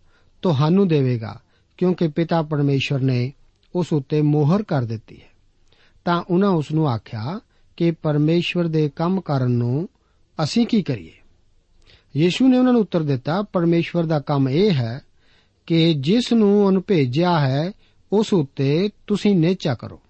ਤੁਹਾਨੂੰ 0.44 0.88
ਦੇਵੇਗਾ, 0.88 1.40
ਕਿਉਂਕਿ 1.76 2.08
ਪਿਤਾ 2.08 2.42
ਪਰਮੇਸ਼ਵਰ 2.42 3.00
ਨੇ 3.00 3.32
ਉਸ 3.74 3.92
ਉੱਤੇ 3.92 4.22
ਮੋਹਰ 4.22 4.62
ਕਰ 4.62 4.82
ਦਿੱਤੀ 4.82 5.16
ਹੈ। 5.16 5.26
ਤਾਂ 6.04 6.22
ਉਹਨਾਂ 6.30 6.50
ਉਸ 6.50 6.72
ਨੂੰ 6.72 6.88
ਆਖਿਆ 6.88 7.40
ਕਿ 7.76 7.90
ਪਰਮੇਸ਼ਵਰ 7.90 8.64
ਦੇ 8.64 8.88
ਕੰਮ 8.96 9.20
ਕਰਨ 9.20 9.50
ਨੂੰ 9.50 9.88
ਅਸੀਂ 10.42 10.66
ਕੀ 10.66 10.82
ਕਰੀਏ? 10.82 11.12
ਯੀਸ਼ੂ 12.16 12.48
ਨੇ 12.48 12.58
ਉਹਨਾਂ 12.58 12.72
ਨੂੰ 12.72 12.82
ਉੱਤਰ 12.82 13.02
ਦਿੱਤਾ, 13.02 13.42
ਪਰਮੇਸ਼ਵਰ 13.42 14.04
ਦਾ 14.04 14.20
ਕੰਮ 14.20 14.48
ਇਹ 14.48 14.70
ਹੈ 14.70 15.00
ਕਿ 15.66 15.94
ਜਿਸ 15.94 16.32
ਨੂੰ 16.32 16.66
ਉਹਨ 16.66 16.80
ਭੇਜਿਆ 16.80 17.40
ਹੈ, 17.40 17.72
ਉਸ 18.12 18.32
ਉੱਤੇ 18.32 18.90
ਤੁਸੀਂ 19.06 19.36
ਨੇਚਾ 19.36 19.74
ਕਰੋ। 19.74 20.00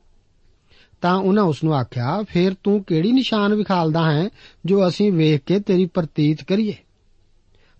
ਤਾਂ 1.00 1.16
ਉਹਨਾਂ 1.16 1.44
ਉਸ 1.44 1.64
ਨੂੰ 1.64 1.74
ਆਖਿਆ, 1.74 2.22
ਫਿਰ 2.22 2.54
ਤੂੰ 2.64 2.84
ਕਿਹੜੀ 2.84 3.12
ਨਿਸ਼ਾਨ 3.12 3.54
ਵਿਖਾਲਦਾ 3.54 4.12
ਹੈ 4.12 4.28
ਜੋ 4.64 4.88
ਅਸੀਂ 4.88 5.12
ਵੇਖ 5.12 5.40
ਕੇ 5.40 5.60
ਤੇਰੀ 5.60 5.86
ਪ੍ਰਤੀਤ 5.86 6.44
ਕਰੀਏ? 6.44 6.74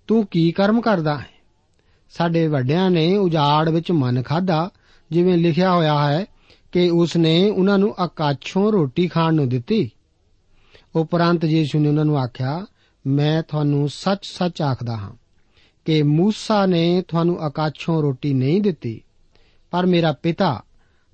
ਤੂੰ 0.07 0.27
ਕੀ 0.27 0.53
ਕਰਮ 0.53 0.81
ਕਰਦਾ 0.81 1.19
ਹੈ? 1.19 1.34
ਸਾਡੇ 2.11 2.47
ਵੱਡਿਆਂ 2.47 2.91
ਨੇ 2.91 3.17
ਉਜਾੜ 3.17 3.69
ਵਿੱਚ 3.69 3.93
ਮਨ 3.93 4.23
ਖਾਦਾ 4.23 4.71
ਜਿਵੇਂ 5.11 5.39
ਲਿਖਿਆ 5.39 5.75
ਹੋਇਆ 5.75 6.07
ਹੈ 6.07 6.27
ਕਿ 6.73 6.91
ਉਸ 6.91 7.17
ਨੇ 7.17 7.51
ਉਹਨਾਂ 7.51 7.79
ਨੂੰ 7.79 7.95
ਆਕਾਸ਼ੋਂ 7.99 8.73
ਰੋਟੀ 8.73 9.09
ਖਾਣ 9.09 9.35
ਨੂੰ 9.35 9.49
ਦਿੱਤੀ। 9.49 9.91
ਉਪਰੰਤ 10.97 11.45
ਯੀਸ਼ੂ 11.45 11.81
ਨੇ 11.81 11.89
ਉਹਨਾਂ 11.89 12.05
ਨੂੰ 12.05 12.19
ਆਖਿਆ, 12.19 12.67
ਮੈਂ 13.07 13.43
ਤੁਹਾਨੂੰ 13.43 13.89
ਸੱਚ-ਸੱਚ 13.89 14.63
ਆਖਦਾ 14.63 14.97
ਹਾਂ 14.97 15.13
ਕਿ 15.85 16.03
ਮੂਸਾ 16.03 16.67
ਨੇ 16.67 17.03
ਤੁਹਾਨੂੰ 17.09 17.39
ਆਕਾਸ਼ੋਂ 17.41 18.03
ਰੋਟੀ 18.03 18.35
ਨਹੀਂ 18.35 18.63
ਦਿੱਤੀ, 18.63 19.03
ਪਰ 19.71 19.87
ਮੇਰਾ 19.87 20.13
ਪਿਤਾ 20.13 20.63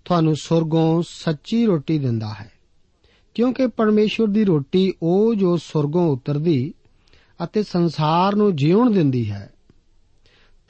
ਤੁਹਾਨੂੰ 0.05 0.37
ਸੁਰਗੋਂ 0.37 1.03
ਸੱਚੀ 1.09 1.67
ਰੋਟੀ 1.67 1.99
ਦਿੰਦਾ 1.99 2.35
ਹੈ। 2.41 2.53
ਕਿਉਂਕਿ 3.35 3.67
ਪਰਮੇਸ਼ਵਰ 3.67 4.27
ਦੀ 4.27 4.45
ਰੋਟੀ 4.45 4.93
ਉਹ 5.03 5.35
ਜੋ 5.35 5.57
ਸੁਰਗੋਂ 5.57 6.09
ਉਤਰਦੀ 6.09 6.75
ਅਤੇ 7.45 7.63
ਸੰਸਾਰ 7.63 8.35
ਨੂੰ 8.35 8.57
ਜੀਵਨ 8.57 8.93
ਦਿੰਦੀ 8.93 9.31
ਹੈ 9.31 9.53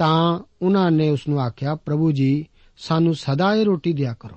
ਤਾਂ 0.01 0.41
ਉਹਨਾਂ 0.63 0.91
ਨੇ 0.91 1.11
ਉਸ 1.11 1.29
ਨੂੰ 1.29 1.41
ਆਖਿਆ, 1.41 1.75
ਪ੍ਰਭੂ 1.75 2.13
ਜੀ, 2.13 2.47
ਸਾਨੂੰ 2.79 3.15
ਸਦਾ 3.15 3.55
ਇਹ 3.55 3.65
ਰੋਟੀ 3.65 3.93
ਦਿਆ 3.93 4.15
ਕਰੋ। 4.21 4.37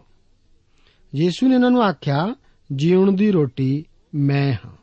ਯੀਸ਼ੂ 1.15 1.47
ਨੇ 1.47 1.55
ਉਹਨਾਂ 1.55 1.71
ਨੂੰ 1.71 1.83
ਆਖਿਆ 1.83 2.35
ਜੀਵਨ 2.75 3.15
ਦੀ 3.15 3.31
ਰੋਟੀ 3.31 3.85
ਮੈਂ 4.15 4.53
ਹਾਂ। 4.53 4.75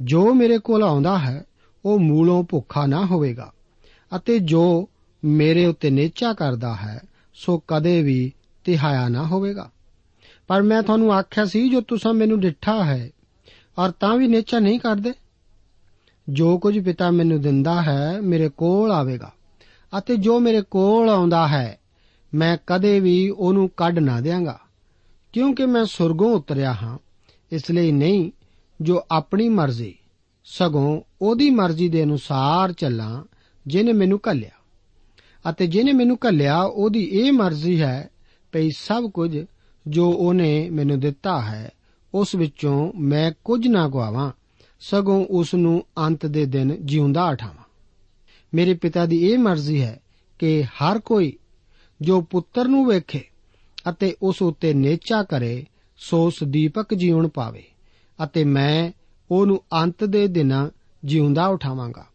ਜੋ 0.00 0.34
ਮੇਰੇ 0.34 0.58
ਕੋਲ 0.58 0.82
ਆਉਂਦਾ 0.82 1.18
ਹੈ, 1.18 1.44
ਉਹ 1.84 1.98
ਮੂਲੋਂ 1.98 2.44
ਭੁੱਖਾ 2.44 2.86
ਨਾ 2.86 3.04
ਹੋਵੇਗਾ, 3.06 3.52
ਅਤੇ 4.16 4.38
ਜੋ 4.38 4.88
ਮੇਰੇ 5.24 5.66
ਉੱਤੇ 5.66 5.90
ਨੇਚਾ 5.90 6.32
ਕਰਦਾ 6.32 6.74
ਹੈ, 6.74 7.00
ਸੋ 7.34 7.62
ਕਦੇ 7.68 8.02
ਵੀ 8.02 8.32
ਤਿਹਾਇਆ 8.64 9.08
ਨਾ 9.08 9.26
ਹੋਵੇਗਾ। 9.26 9.70
ਪਰ 10.46 10.62
ਮੈਂ 10.62 10.82
ਤੁਹਾਨੂੰ 10.82 11.12
ਆਖਿਆ 11.12 11.44
ਸੀ, 11.44 11.68
ਜੋ 11.68 11.80
ਤੁਸੀਂ 11.80 12.14
ਮੈਨੂੰ 12.14 12.40
ਡਿੱਠਾ 12.40 12.84
ਹੈ, 12.84 13.10
ਔਰ 13.78 13.90
ਤਾਂ 13.90 14.16
ਵੀ 14.16 14.28
ਨੇਚਾ 14.28 14.58
ਨਹੀਂ 14.58 14.80
ਕਰਦੇ। 14.80 15.12
ਜੋ 16.28 16.58
ਕੁਝ 16.58 16.78
ਪਿਤਾ 16.84 17.10
ਮੈਨੂੰ 17.10 17.40
ਦਿੰਦਾ 17.40 17.82
ਹੈ, 17.82 18.20
ਮੇਰੇ 18.20 18.48
ਕੋਲ 18.48 18.92
ਆਵੇਗਾ। 18.92 19.32
ਅਤੇ 19.98 20.16
ਜੋ 20.16 20.40
ਮੇਰੇ 20.40 20.62
ਕੋਲ 20.62 21.10
ਆਉਂਦਾ 21.10 21.48
ਹੈ, 21.48 21.78
ਮੈਂ 22.34 22.58
ਕਦੇ 22.66 23.00
ਵੀ 23.00 23.28
ਉਹਨੂੰ 23.28 23.70
ਕੱਢ 23.76 23.98
ਨਾ 23.98 24.20
ਦਿਆਂਗਾ। 24.20 24.60
ਕਿਉਂਕਿ 25.32 25.66
ਮੈਂ 25.66 25.84
ਸੁਰਗੋਂ 25.84 26.36
ਉਤਰਿਆ 26.36 26.72
ਹਾਂ, 26.72 26.98
ਇਸ 27.52 27.70
ਲਈ 27.70 27.92
ਨਹੀਂ, 27.92 28.30
ਜੋ 28.80 29.02
ਆਪਣੀ 29.10 29.48
ਮਰਜ਼ੀ, 29.48 29.94
ਸਗੋਂ 30.44 31.00
ਉਹਦੀ 31.22 31.50
ਮਰਜ਼ੀ 31.50 31.88
ਦੇ 31.88 32.02
ਅਨੁਸਾਰ 32.02 32.72
ਚੱਲਾਂ 32.72 33.24
ਜਿਹਨੇ 33.66 33.92
ਮੈਨੂੰ 33.92 34.20
ਘੱਲਿਆ। 34.30 34.50
ਅਤੇ 35.50 35.66
ਜਿਹਨੇ 35.66 35.92
ਮੈਨੂੰ 35.92 36.18
ਘੱਲਿਆ, 36.28 36.62
ਉਹਦੀ 36.62 37.04
ਇਹ 37.04 37.32
ਮਰਜ਼ੀ 37.32 37.82
ਹੈ, 37.82 38.10
ਭਈ 38.52 38.70
ਸਭ 38.70 39.04
ਕੁਝ 39.10 39.44
ਜੋ 39.86 40.10
ਉਹਨੇ 40.10 40.70
ਮੈਨੂੰ 40.70 41.00
ਦਿੱਤਾ 41.00 41.40
ਹੈ, 41.40 41.70
ਉਸ 42.14 42.34
ਵਿੱਚੋਂ 42.34 42.92
ਮੈਂ 42.98 43.32
ਕੁਝ 43.44 43.68
ਨਾ 43.68 43.88
ਗਵਾਵਾਂ 43.88 44.32
ਸਗੋਂ 44.80 45.26
ਉਸ 45.30 45.54
ਨੂੰ 45.54 45.84
ਅੰਤ 45.98 46.26
ਦੇ 46.26 46.46
ਦਿਨ 46.46 46.76
ਜਿਉਂਦਾ 46.80 47.28
ਉਠਾਵਾਂ 47.28 47.63
ਮੇਰੇ 48.54 48.74
ਪਿਤਾ 48.74 49.06
ਦੀ 49.06 49.32
ਇਹ 49.32 49.38
ਮਰਜ਼ੀ 49.38 49.82
ਹੈ 49.82 50.00
ਕਿ 50.38 50.62
ਹਰ 50.62 50.98
ਕੋਈ 50.98 51.38
ਜੋ 52.00 52.20
ਪੁੱਤਰ 52.20 52.68
ਨੂੰ 52.68 52.86
ਵੇਖੇ 52.86 53.22
ਅਤੇ 53.88 54.14
ਉਸ 54.22 54.42
ਉੱਤੇ 54.42 54.74
ਨੇਚਾ 54.74 55.22
ਕਰੇ, 55.22 55.66
ਸੋ 55.96 56.30
ਸਦੀਪਕ 56.30 56.94
ਜੀਵਨ 56.94 57.28
ਪਾਵੇ 57.28 57.64
ਅਤੇ 58.24 58.44
ਮੈਂ 58.44 58.92
ਉਹਨੂੰ 59.30 59.62
ਅੰਤ 59.72 60.04
ਦੇ 60.04 60.26
ਦਿਨਾਂ 60.26 60.70
ਜਿਉਂਦਾ 61.04 61.46
ਉਠਾਵਾਂਗਾ। 61.46 62.06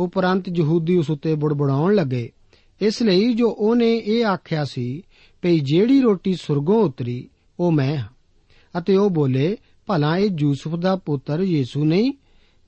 ਉਪਰੰਤ 0.00 0.44
ਯਹੂਦੀ 0.58 0.96
ਉਸ 0.96 1.10
ਉੱਤੇ 1.10 1.34
ਬੁੜਬੁੜਾਉਣ 1.34 1.94
ਲੱਗੇ। 1.94 2.32
ਇਸ 2.80 3.02
ਲਈ 3.02 3.32
ਜੋ 3.32 3.50
ਉਹਨੇ 3.50 3.96
ਇਹ 3.96 4.24
ਆਖਿਆ 4.24 4.64
ਸੀ 4.64 5.02
ਭਈ 5.42 5.60
ਜਿਹੜੀ 5.60 6.00
ਰੋਟੀ 6.00 6.34
ਸੁਰਗੋਂ 6.34 6.84
ਉਤਰੀ, 6.84 7.28
ਉਹ 7.60 7.72
ਮੈਂ 7.72 7.96
ਹਾਂ। 7.96 8.08
ਅਤੇ 8.78 8.96
ਉਹ 8.96 9.10
ਬੋਲੇ, 9.10 9.56
ਭਲਾ 9.86 10.18
ਇਹ 10.18 10.30
ਯੂਸਫ 10.38 10.74
ਦਾ 10.74 10.96
ਪੁੱਤਰ 10.96 11.40
ਯੀਸੂ 11.40 11.84
ਨਹੀਂ, 11.84 12.12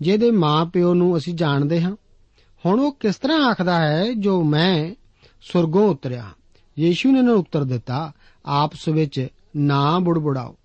ਜਿਹਦੇ 0.01 0.31
ਮਾਂ 0.31 0.67
ਪਿਓ 0.67 0.95
ਨੂੰ 0.95 1.17
ਅਸੀਂ 1.17 1.35
ਜਾਣਦੇ 1.35 1.83
ਹਾਂ। 1.83 1.97
ਹੁਣ 2.67 2.81
ਉਹ 2.81 2.97
ਕਿਸ 3.01 3.17
ਤਰ੍ਹਾਂ 3.17 3.45
ਆਖਦਾ 3.45 3.89
ਹੈ 3.89 4.13
ਜੋ 4.13 4.43
ਮੈਂ 4.43 4.95
ਸੁਰਗੋਂ 5.41 5.89
ਉਤਰਿਆ? 5.89 6.31
ਯੀਸ਼ੂ 6.79 7.13
ਨੇ 7.13 7.19
ਉਹਨਾਂ 7.19 7.33
ਨੂੰ 7.33 7.41
ਉੱਤਰ 7.41 7.65
ਦਿੱਤਾ 7.65 8.13
ਆਪਸ 8.47 8.89
ਵਿੱਚ 8.89 9.29
ਨਾ 9.57 9.99
ਬੁੜਬੁੜਾਓ। 9.99 10.57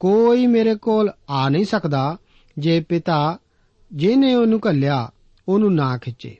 ਕੋਈ 0.00 0.46
ਮੇਰੇ 0.46 0.74
ਕੋਲ 0.74 1.10
ਆ 1.30 1.48
ਨਹੀਂ 1.48 1.64
ਸਕਦਾ 1.64 2.16
ਜੇ 2.58 2.80
ਪਿਤਾ 2.80 3.38
ਜਿਹਨੇ 3.92 4.34
ਉਹਨੂੰ 4.34 4.60
ਘੱਲਿਆ, 4.68 5.10
ਉਹਨੂੰ 5.48 5.74
ਨਾ 5.74 5.98
ਖਿੱਚੇ 5.98 6.36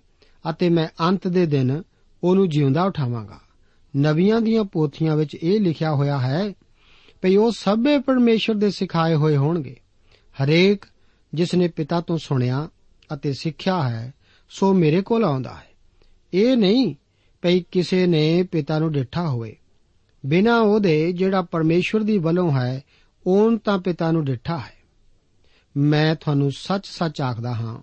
ਅਤੇ 0.51 0.69
ਮੈਂ 0.69 0.89
ਅੰਤ 1.01 1.29
ਦੇ 1.29 1.47
ਦਿਨ 1.47 1.83
ਉਹਨੂੰ 2.25 2.49
ਜਿਉਂਦਾ 2.49 2.85
ਉਠਾਵਾਂਗਾ। 2.85 3.41
ਨਵੀਆਂ 3.97 4.41
ਦੀਆਂ 4.41 4.65
ਪੋਥੀਆਂ 4.65 5.17
ਵਿੱਚ 5.17 5.37
ਇਹ 5.43 5.61
ਲਿਖਿਆ 5.61 5.95
ਹੋਇਆ 5.95 6.19
ਹੈ, 6.19 6.53
ਭਈ 7.23 7.37
ਉਹ 7.37 7.53
ਸਭੇ 7.53 7.99
ਪਰਮੇਸ਼ਰ 7.99 8.55
ਦੇ 8.55 8.71
ਸਿਖਾਏ 8.71 9.15
ਹੋਏ 9.15 9.37
ਹੋਣਗੇ। 9.37 9.77
ਹਰੇਕ 10.45 10.85
ਜਿਸ 11.35 11.55
ਨੇ 11.55 11.69
ਪਿਤਾ 11.69 12.01
ਤੋਂ 12.01 12.19
ਸੁਣਿਆ 12.19 12.69
ਅਤੇ 13.15 13.33
ਸਿੱਖਿਆ 13.33 13.89
ਹੈ 13.89 14.15
ਸੋ 14.49 14.75
ਮੇਰੇ 14.75 15.03
ਕੋਲ 15.03 15.25
ਆਉਂਦਾ 15.25 15.55
ਹੈ। 15.55 15.69
ਇਹ 16.35 16.57
ਨਹੀਂ 16.57 16.95
ਭਈ 17.43 17.61
ਕਿਸੇ 17.61 18.07
ਨੇ 18.07 18.43
ਪਿਤਾ 18.43 18.79
ਨੂੰ 18.79 18.93
ਡਿੱਠਾ 18.93 19.29
ਹੋਵੇ। 19.29 19.57
ਬਿਨਾ 20.27 20.61
ਉਹਦੇ 20.61 21.13
ਜਿਹੜਾ 21.13 21.43
ਪਰਮੇਸ਼ਰ 21.43 22.01
ਦੀ 22.01 22.19
ਵੱਲੋਂ 22.19 22.51
ਹੈ, 22.53 22.83
ਉਹਨ 23.27 23.59
ਤਾਂ 23.59 23.79
ਪਿਤਾ 23.79 24.13
ਨੂੰ 24.13 24.25
ਡਿੱਠਾ 24.25 24.59
ਹੈ। 24.59 24.75
ਮੈਂ 25.77 26.15
ਤੁਹਾਨੂੰ 26.15 26.53
ਸੱਚ-ਸੱਚ 26.57 27.21
ਆਖਦਾ 27.21 27.55
ਹਾਂ 27.55 27.79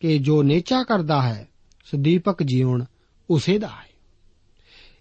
ਕਿ 0.00 0.18
ਜੋ 0.18 0.42
ਨੇਚਾ 0.42 0.82
ਕਰਦਾ 0.82 1.22
ਹੈ, 1.22 1.48
ਸਦੀਪਕ 1.84 2.42
ਜੀਵਨ 2.42 2.84
ਉਸੇ 3.30 3.58
ਦਾ 3.58 3.68
ਹੈ। 3.68 3.90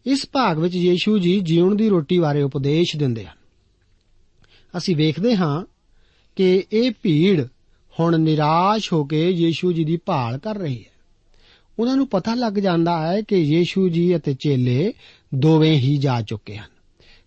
ਇਸ 0.05 0.25
ਭਾਗ 0.31 0.59
ਵਿੱਚ 0.59 0.75
ਯੀਸ਼ੂ 0.75 1.17
ਜੀ 1.17 1.39
ਜੀਵਨ 1.39 1.77
ਦੀ 1.77 1.89
ਰੋਟੀ 1.89 2.19
ਬਾਰੇ 2.19 2.41
ਉਪਦੇਸ਼ 2.41 2.97
ਦਿੰਦੇ 2.97 3.25
ਹਨ। 3.25 3.37
ਅਸੀਂ 4.77 4.95
ਵੇਖਦੇ 4.95 5.35
ਹਾਂ 5.35 5.65
ਕਿ 6.35 6.63
ਇਹ 6.73 6.91
ਭੀੜ 7.01 7.47
ਹੁਣ 7.99 8.19
ਨਿਰਾਸ਼ 8.19 8.93
ਹੋ 8.93 9.03
ਕੇ 9.03 9.29
ਯੀਸ਼ੂ 9.29 9.71
ਜੀ 9.71 9.83
ਦੀ 9.83 9.97
ਭਾਲ 9.97 10.37
ਕਰ 10.37 10.57
ਰਹੀ 10.57 10.79
ਹੈ। 10.79 10.99
ਉਹਨਾਂ 11.79 11.95
ਨੂੰ 11.95 12.07
ਪਤਾ 12.07 12.33
ਲੱਗ 12.33 12.53
ਜਾਂਦਾ 12.53 13.07
ਹੈ 13.07 13.21
ਕਿ 13.21 13.35
ਯੀਸ਼ੂ 13.35 13.89
ਜੀ 13.89 14.15
ਅਤੇ 14.15 14.33
ਚੇਲੇ 14.33 14.93
ਦੋਵੇਂ 15.35 15.77
ਹੀ 15.77 15.97
ਜਾ 15.97 16.21
ਚੁੱਕੇ 16.21 16.57
ਹਨ। 16.57 16.69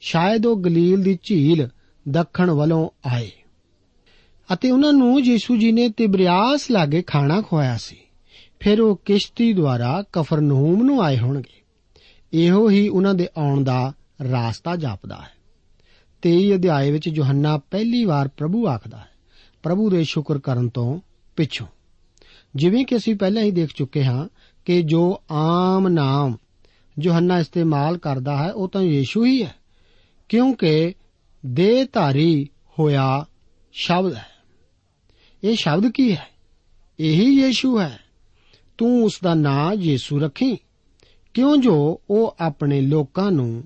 ਸ਼ਾਇਦ 0.00 0.46
ਉਹ 0.46 0.64
ਗਲੀਲ 0.64 1.02
ਦੀ 1.02 1.18
ਝੀਲ 1.22 1.68
ਦੱਖਣ 2.08 2.50
ਵੱਲੋਂ 2.50 2.88
ਆਏ। 3.06 3.30
ਅਤੇ 4.52 4.70
ਉਹਨਾਂ 4.70 4.92
ਨੂੰ 4.92 5.20
ਯੀਸ਼ੂ 5.20 5.56
ਜੀ 5.56 5.72
ਨੇ 5.72 5.88
ਤਿਬਰਿਆਸ 5.88 6.70
ਲਾਗੇ 6.70 7.02
ਖਾਣਾ 7.02 7.42
ਖਵਾਇਆ 7.42 7.76
ਸੀ। 7.76 7.96
ਫਿਰ 8.60 8.80
ਉਹ 8.80 9.00
ਕਿਸ਼ਤੀ 9.04 9.52
ਦੁਆਰਾ 9.52 10.04
ਕਫਰਨਹੂਮ 10.12 10.82
ਨੂੰ 10.82 11.02
ਆਏ 11.02 11.18
ਹੋਣਗੇ। 11.18 11.62
ਇਹੋ 12.32 12.70
ਹੀ 12.70 12.88
ਉਹਨਾਂ 12.88 13.14
ਦੇ 13.14 13.28
ਆਉਣ 13.38 13.64
ਦਾ 13.64 13.92
ਰਾਸਤਾ 14.30 14.76
ਜਾਪਦਾ 14.76 15.16
ਹੈ। 15.16 15.32
23 16.22 16.54
ਅਧਿਆਏ 16.54 16.90
ਵਿੱਚ 16.90 17.08
ਯੋਹੰਨਾ 17.08 17.58
ਪਹਿਲੀ 17.58 18.04
ਵਾਰ 18.04 18.28
ਪ੍ਰਭੂ 18.28 18.66
ਆਖਦਾ 18.66 18.96
ਹੈ। 18.96 19.11
ਪ੍ਰਭੂ 19.62 19.90
ਦੇ 19.90 20.04
ਸ਼ੁਕਰ 20.04 20.38
ਕਰਨ 20.38 20.68
ਤੋਂ 20.68 21.00
ਪਿੱਛੋਂ। 21.36 21.66
ਜਿਵੇਂ 22.56 22.84
ਕਿ 22.84 22.96
ਅਸੀਂ 22.96 23.14
ਪਹਿਲਾਂ 23.14 23.42
ਹੀ 23.42 23.50
ਦੇਖ 23.50 23.70
ਚੁੱਕੇ 23.76 24.04
ਹਾਂ 24.04 24.28
ਕਿ 24.64 24.82
ਜੋ 24.82 25.22
ਆਮ 25.30 25.88
ਨਾਮ 25.88 26.36
ਯੋਹੰਨਾ 27.02 27.38
ਇਸਤੇਮਾਲ 27.38 27.98
ਕਰਦਾ 27.98 28.36
ਹੈ, 28.36 28.52
ਉਹ 28.52 28.68
ਤਾਂ 28.68 28.82
ਯੀਸ਼ੂ 28.82 29.24
ਹੀ 29.24 29.42
ਹੈ, 29.44 29.54
ਕਿਉਂਕਿ 30.28 30.94
ਦੇਹਧਾਰੀ 31.46 32.48
ਹੋਇਆ 32.78 33.26
ਸ਼ਬਦ 33.72 34.14
ਹੈ। 34.14 34.26
ਇਹ 35.44 35.56
ਸ਼ਬਦ 35.56 35.90
ਕੀ 35.90 36.12
ਹੈ? 36.12 36.26
ਇਹੀ 37.00 37.44
ਯੀਸ਼ੂ 37.44 37.80
ਹੈ। 37.80 38.00
ਤੂੰ 38.78 39.04
ਉਸ 39.04 39.18
ਦਾ 39.24 39.34
ਨਾਂ 39.34 39.74
ਯੀਸ਼ੂ 39.74 40.20
ਰੱਖੀ। 40.20 40.58
ਕਿਉਂ 41.34 41.56
ਜੋ 41.56 42.00
ਉਹ 42.10 42.36
ਆਪਣੇ 42.40 42.80
ਲੋਕਾਂ 42.80 43.30
ਨੂੰ 43.30 43.64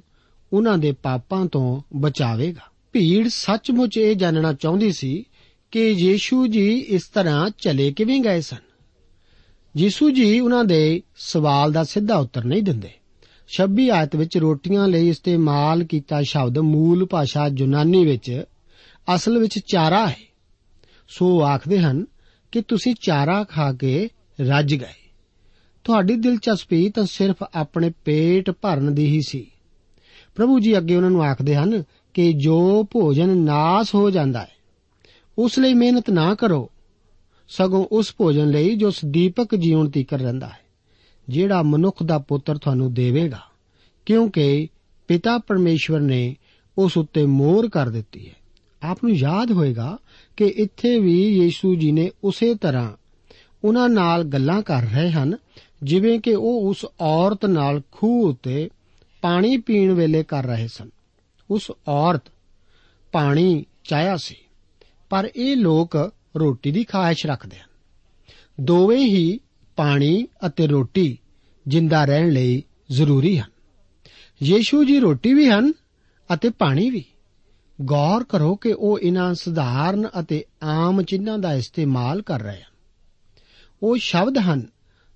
ਉਹਨਾਂ 0.53 0.79
ਦੇ 0.79 0.93
ਪਾਪਾਂ 0.93 1.47
ਤੋਂ 1.47 1.81
ਬਚਾਵੇਗਾ? 1.97 2.71
ਭੀੜ 2.93 3.29
ਸੱਚਮੁੱਚ 3.29 3.97
ਇਹ 3.97 4.17
ਜਾਣਨਾ 4.17 4.53
ਚਾਹੁੰਦੀ 4.53 4.93
ਸੀ 4.93 5.25
ਕਿ 5.71 5.89
ਯੀਸ਼ੂ 5.89 6.47
ਜੀ 6.47 6.79
ਇਸ 6.79 7.05
ਤਰ੍ਹਾਂ 7.09 7.51
ਚਲੇ 7.59 7.93
ਕਿਵੇਂ 7.93 8.21
ਗਏ 8.21 8.41
ਸਨ? 8.41 8.57
ਯੀਸ਼ੂ 9.77 10.11
ਜੀ 10.11 10.41
ਉਹਨਾਂ 10.41 10.65
ਦੇ 10.65 11.03
ਸਵਾਲ 11.17 11.73
ਦਾ 11.73 11.85
ਸਿੱਧਾ 11.85 12.17
ਉੱਤਰ 12.17 12.45
ਨਹੀਂ 12.45 12.63
ਦਿੰਦੇ। 12.63 12.91
26 13.49 13.89
ਆਇਤ 13.89 14.17
ਵਿੱਚ 14.17 14.39
ਰੋਟੀਆਂ 14.39 14.89
ਲਈ 14.89 15.09
ਇਸਤੇਮਾਲ 15.09 15.85
ਕੀਤਾ 15.85 16.23
ਸ਼ਬਦ 16.23 16.59
ਮੂਲ 16.59 17.07
ਭਾਸ਼ਾ 17.07 17.51
ਯੂਨਾਨੀ 17.59 18.05
ਵਿੱਚ 18.05 18.45
ਅਸਲ 19.15 19.39
ਵਿੱਚ 19.39 19.59
ਚਾਰਾ 19.59 20.07
ਹੈ। 20.07 20.21
ਸੋ 21.09 21.43
ਆਖਦੇ 21.43 21.79
ਹਨ 21.79 22.07
ਕਿ 22.53 22.63
ਤੁਸੀਂ 22.63 22.95
ਚਾਰਾ 23.01 23.45
ਖਾ 23.45 23.73
ਕੇ 23.73 24.09
ਰੱਜ 24.41 24.75
ਗਏ। 24.75 25.11
ਤੁਹਾਡੀ 25.85 26.15
ਦਿਲਚਸਪੀ 26.15 26.91
ਤਾਂ 26.91 27.05
ਸਿਰਫ 27.05 27.37
ਆਪਣੇ 27.55 27.93
ਪੇਟ 28.05 28.51
ਭਰਨ 28.51 28.95
ਦੀ 28.95 29.07
ਹੀ 29.07 29.21
ਸੀ। 29.27 29.47
ਪ੍ਰਭੂ 30.35 30.61
ਜੀ 30.61 30.79
ਅੱਗੇ 30.79 30.97
ਉਹਨਾਂ 30.97 31.11
ਨੂੰ 31.11 31.23
ਆਖਦੇ 31.23 31.55
ਹਨ 31.55 31.85
ਕਿ 32.15 32.33
ਜੋ 32.33 32.85
ਭੋਜਨ 32.91 33.29
ਨਾਸ 33.29 33.95
ਹੋ 33.95 34.11
ਜਾਂਦਾ 34.11 34.43
ਹੈ 34.43 34.56
ਉਸ 35.39 35.59
ਲਈ 35.59 35.75
ਮਿਹਨਤ 35.75 36.11
ਨਾ 36.11 36.35
ਕਰੋ। 36.35 36.71
ਸਗੋਂ 37.49 37.87
ਉਸ 37.93 38.15
ਭੋਜਨ 38.19 38.51
ਲਈ 38.51 38.75
ਜੋ 38.75 38.91
ਸਦੀਪਕ 38.91 39.55
ਜੀਵਨ 39.55 39.91
ਤੀਕਰ 39.91 40.19
ਰਹਿੰਦਾ 40.19 40.47
ਹੈ, 40.47 40.59
ਜਿਹੜਾ 41.29 41.63
ਮਨੁੱਖ 41.63 42.03
ਦਾ 42.03 42.19
ਪੁੱਤਰ 42.19 42.59
ਤੁਹਾਨੂੰ 42.59 42.93
ਦੇਵੇਗਾ, 42.95 43.41
ਕਿਉਂਕਿ 44.07 44.69
ਪਿਤਾ 45.09 45.39
ਪਰਮੇਸ਼ਵਰ 45.39 46.01
ਨੇ 46.01 46.37
ਉਸ 46.79 46.97
ਉੱਤੇ 46.97 47.27
ਮੋਹਰ 47.27 47.69
ਕਰ 47.69 47.89
ਦਿੱਤੀ 47.89 48.27
ਹੈ। 48.29 48.35
ਆਪ 48.83 49.05
ਨੂੰ 49.05 49.15
ਯਾਦ 49.15 49.53
ਹੋਏਗਾ 49.53 49.99
ਕਿ 50.37 50.47
ਇੱਥੇ 50.47 50.99
ਵੀ 50.99 51.43
ਯੀਸ਼ੂ 51.43 51.75
ਜੀ 51.75 51.93
ਨੇ 51.93 52.11
ਉਸੇ 52.25 52.55
ਤਰ੍ਹਾਂ 52.55 52.93
ਉਹਨਾਂ 53.65 53.89
ਨਾਲ 53.89 54.25
ਗੱਲਾਂ 54.25 54.63
ਕਰ 54.63 54.83
ਰਹੇ 54.83 55.11
ਹਨ, 55.11 55.37
ਜਿਵੇਂ 55.83 56.21
ਕਿ 56.21 56.35
ਉਹ 56.35 56.71
ਉਸ 56.71 56.87
ਔਰਤ 57.01 57.47
ਨਾਲ 57.47 57.83
ਖੂਹ 57.93 58.29
ਉੱਤੇ 58.29 58.71
ਪਾਣੀ 59.23 59.57
ਪੀਣ 59.57 59.93
ਵੇਲੇ 59.93 60.23
ਕਰ 60.23 60.47
ਰਹੇ 60.47 60.69
ਸਨ। 60.69 60.91
ਉਸ 61.51 61.73
ਔਰਤ 61.89 62.23
ਪਾਣੀ 63.13 63.65
ਚਾਹਿਆ 63.85 64.17
ਸੀ। 64.17 64.37
ਪਰ 65.11 65.31
ਇਹ 65.37 65.57
ਲੋਕ 65.57 66.13
ਰੋਟੀ 66.37 66.73
ਦੀ 66.73 66.85
ਖਾਹਿਸ਼ 66.85 67.27
ਰੱਖਦੇ 67.27 67.59
ਹਨ। 67.59 67.69
ਦੋਵੇਂ 68.61 69.07
ਹੀ 69.07 69.41
ਪਾਣੀ 69.77 70.27
ਅਤੇ 70.47 70.67
ਰੋਟੀ 70.67 71.19
ਜਿੰਦਾ 71.69 72.05
ਰਹਿਣ 72.05 72.31
ਲਈ 72.31 72.63
ਜ਼ਰੂਰੀ 72.91 73.39
ਹਨ। 73.39 73.51
ਯੀਸ਼ੂ 74.43 74.85
ਜੀ 74.85 74.99
ਰੋਟੀ 74.99 75.35
ਵੀ 75.35 75.49
ਹਨ 75.49 75.73
ਅਤੇ 76.35 76.51
ਪਾਣੀ 76.51 76.91
ਵੀ। 76.91 77.05
ਗੌਰ 77.85 78.25
ਕਰੋ 78.25 78.55
ਕਿ 78.55 78.73
ਉਹ 78.73 78.99
ਇਹਨਾਂ 78.99 79.35
ਸਧਾਰਨ 79.35 80.09
ਅਤੇ 80.21 80.45
ਆਮ 80.63 81.03
ਚਿੰਨ੍ਹਾਂ 81.03 81.39
ਦਾ 81.39 81.55
ਇਸਤੇਮਾਲ 81.55 82.23
ਕਰ 82.23 82.43
ਰਹੇ 82.43 82.57
ਹਨ। 82.57 82.77
ਉਹ 83.83 83.97
ਸ਼ਬਦ 83.97 84.39
ਹਨ 84.39 84.67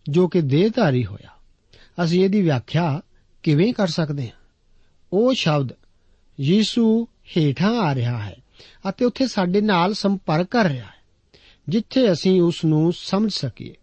ਜੋ 0.08 0.28
ਕਿ 0.28 0.40
ਦੇਹਧਾਰੀ 0.40 1.06
ਹੋਇਆ। 1.06 1.28
ਅਸੀਂ 2.04 2.24
ਇਹਦੀ 2.24 2.42
ਵਿਆਖਿਆ 2.42 3.00
ਕਿਵੇਂ 3.42 3.74
ਕਰ 3.74 3.86
ਸਕਦੇ 3.86 4.22
ਹਾਂ? 4.22 4.36
ਉਹ 5.12 5.34
ਸ਼ਬਦ 5.34 5.68
ਯੀਸ਼ੂ 6.40 7.04
ਹੇਠਾਂ 7.04 7.80
ਆ 7.80 7.94
ਰਿਹਾ 7.94 8.18
ਹੈ। 8.18 8.39
ਅਤੇ 8.88 9.04
ਉੱਥੇ 9.04 9.26
ਸਾਡੇ 9.26 9.60
ਨਾਲ 9.60 9.94
ਸੰਪਰਕ 9.94 10.46
ਕਰ 10.46 10.64
ਰਿਹਾ 10.64 10.84
ਹੈ, 10.84 11.00
ਜਿੱਥੇ 11.68 12.12
ਅਸੀਂ 12.12 12.42
ਉਸ 12.42 12.64
ਨੂੰ 12.64 12.92
ਸਮਝ 12.92 13.32
ਸਕੀਏ। 13.32 13.74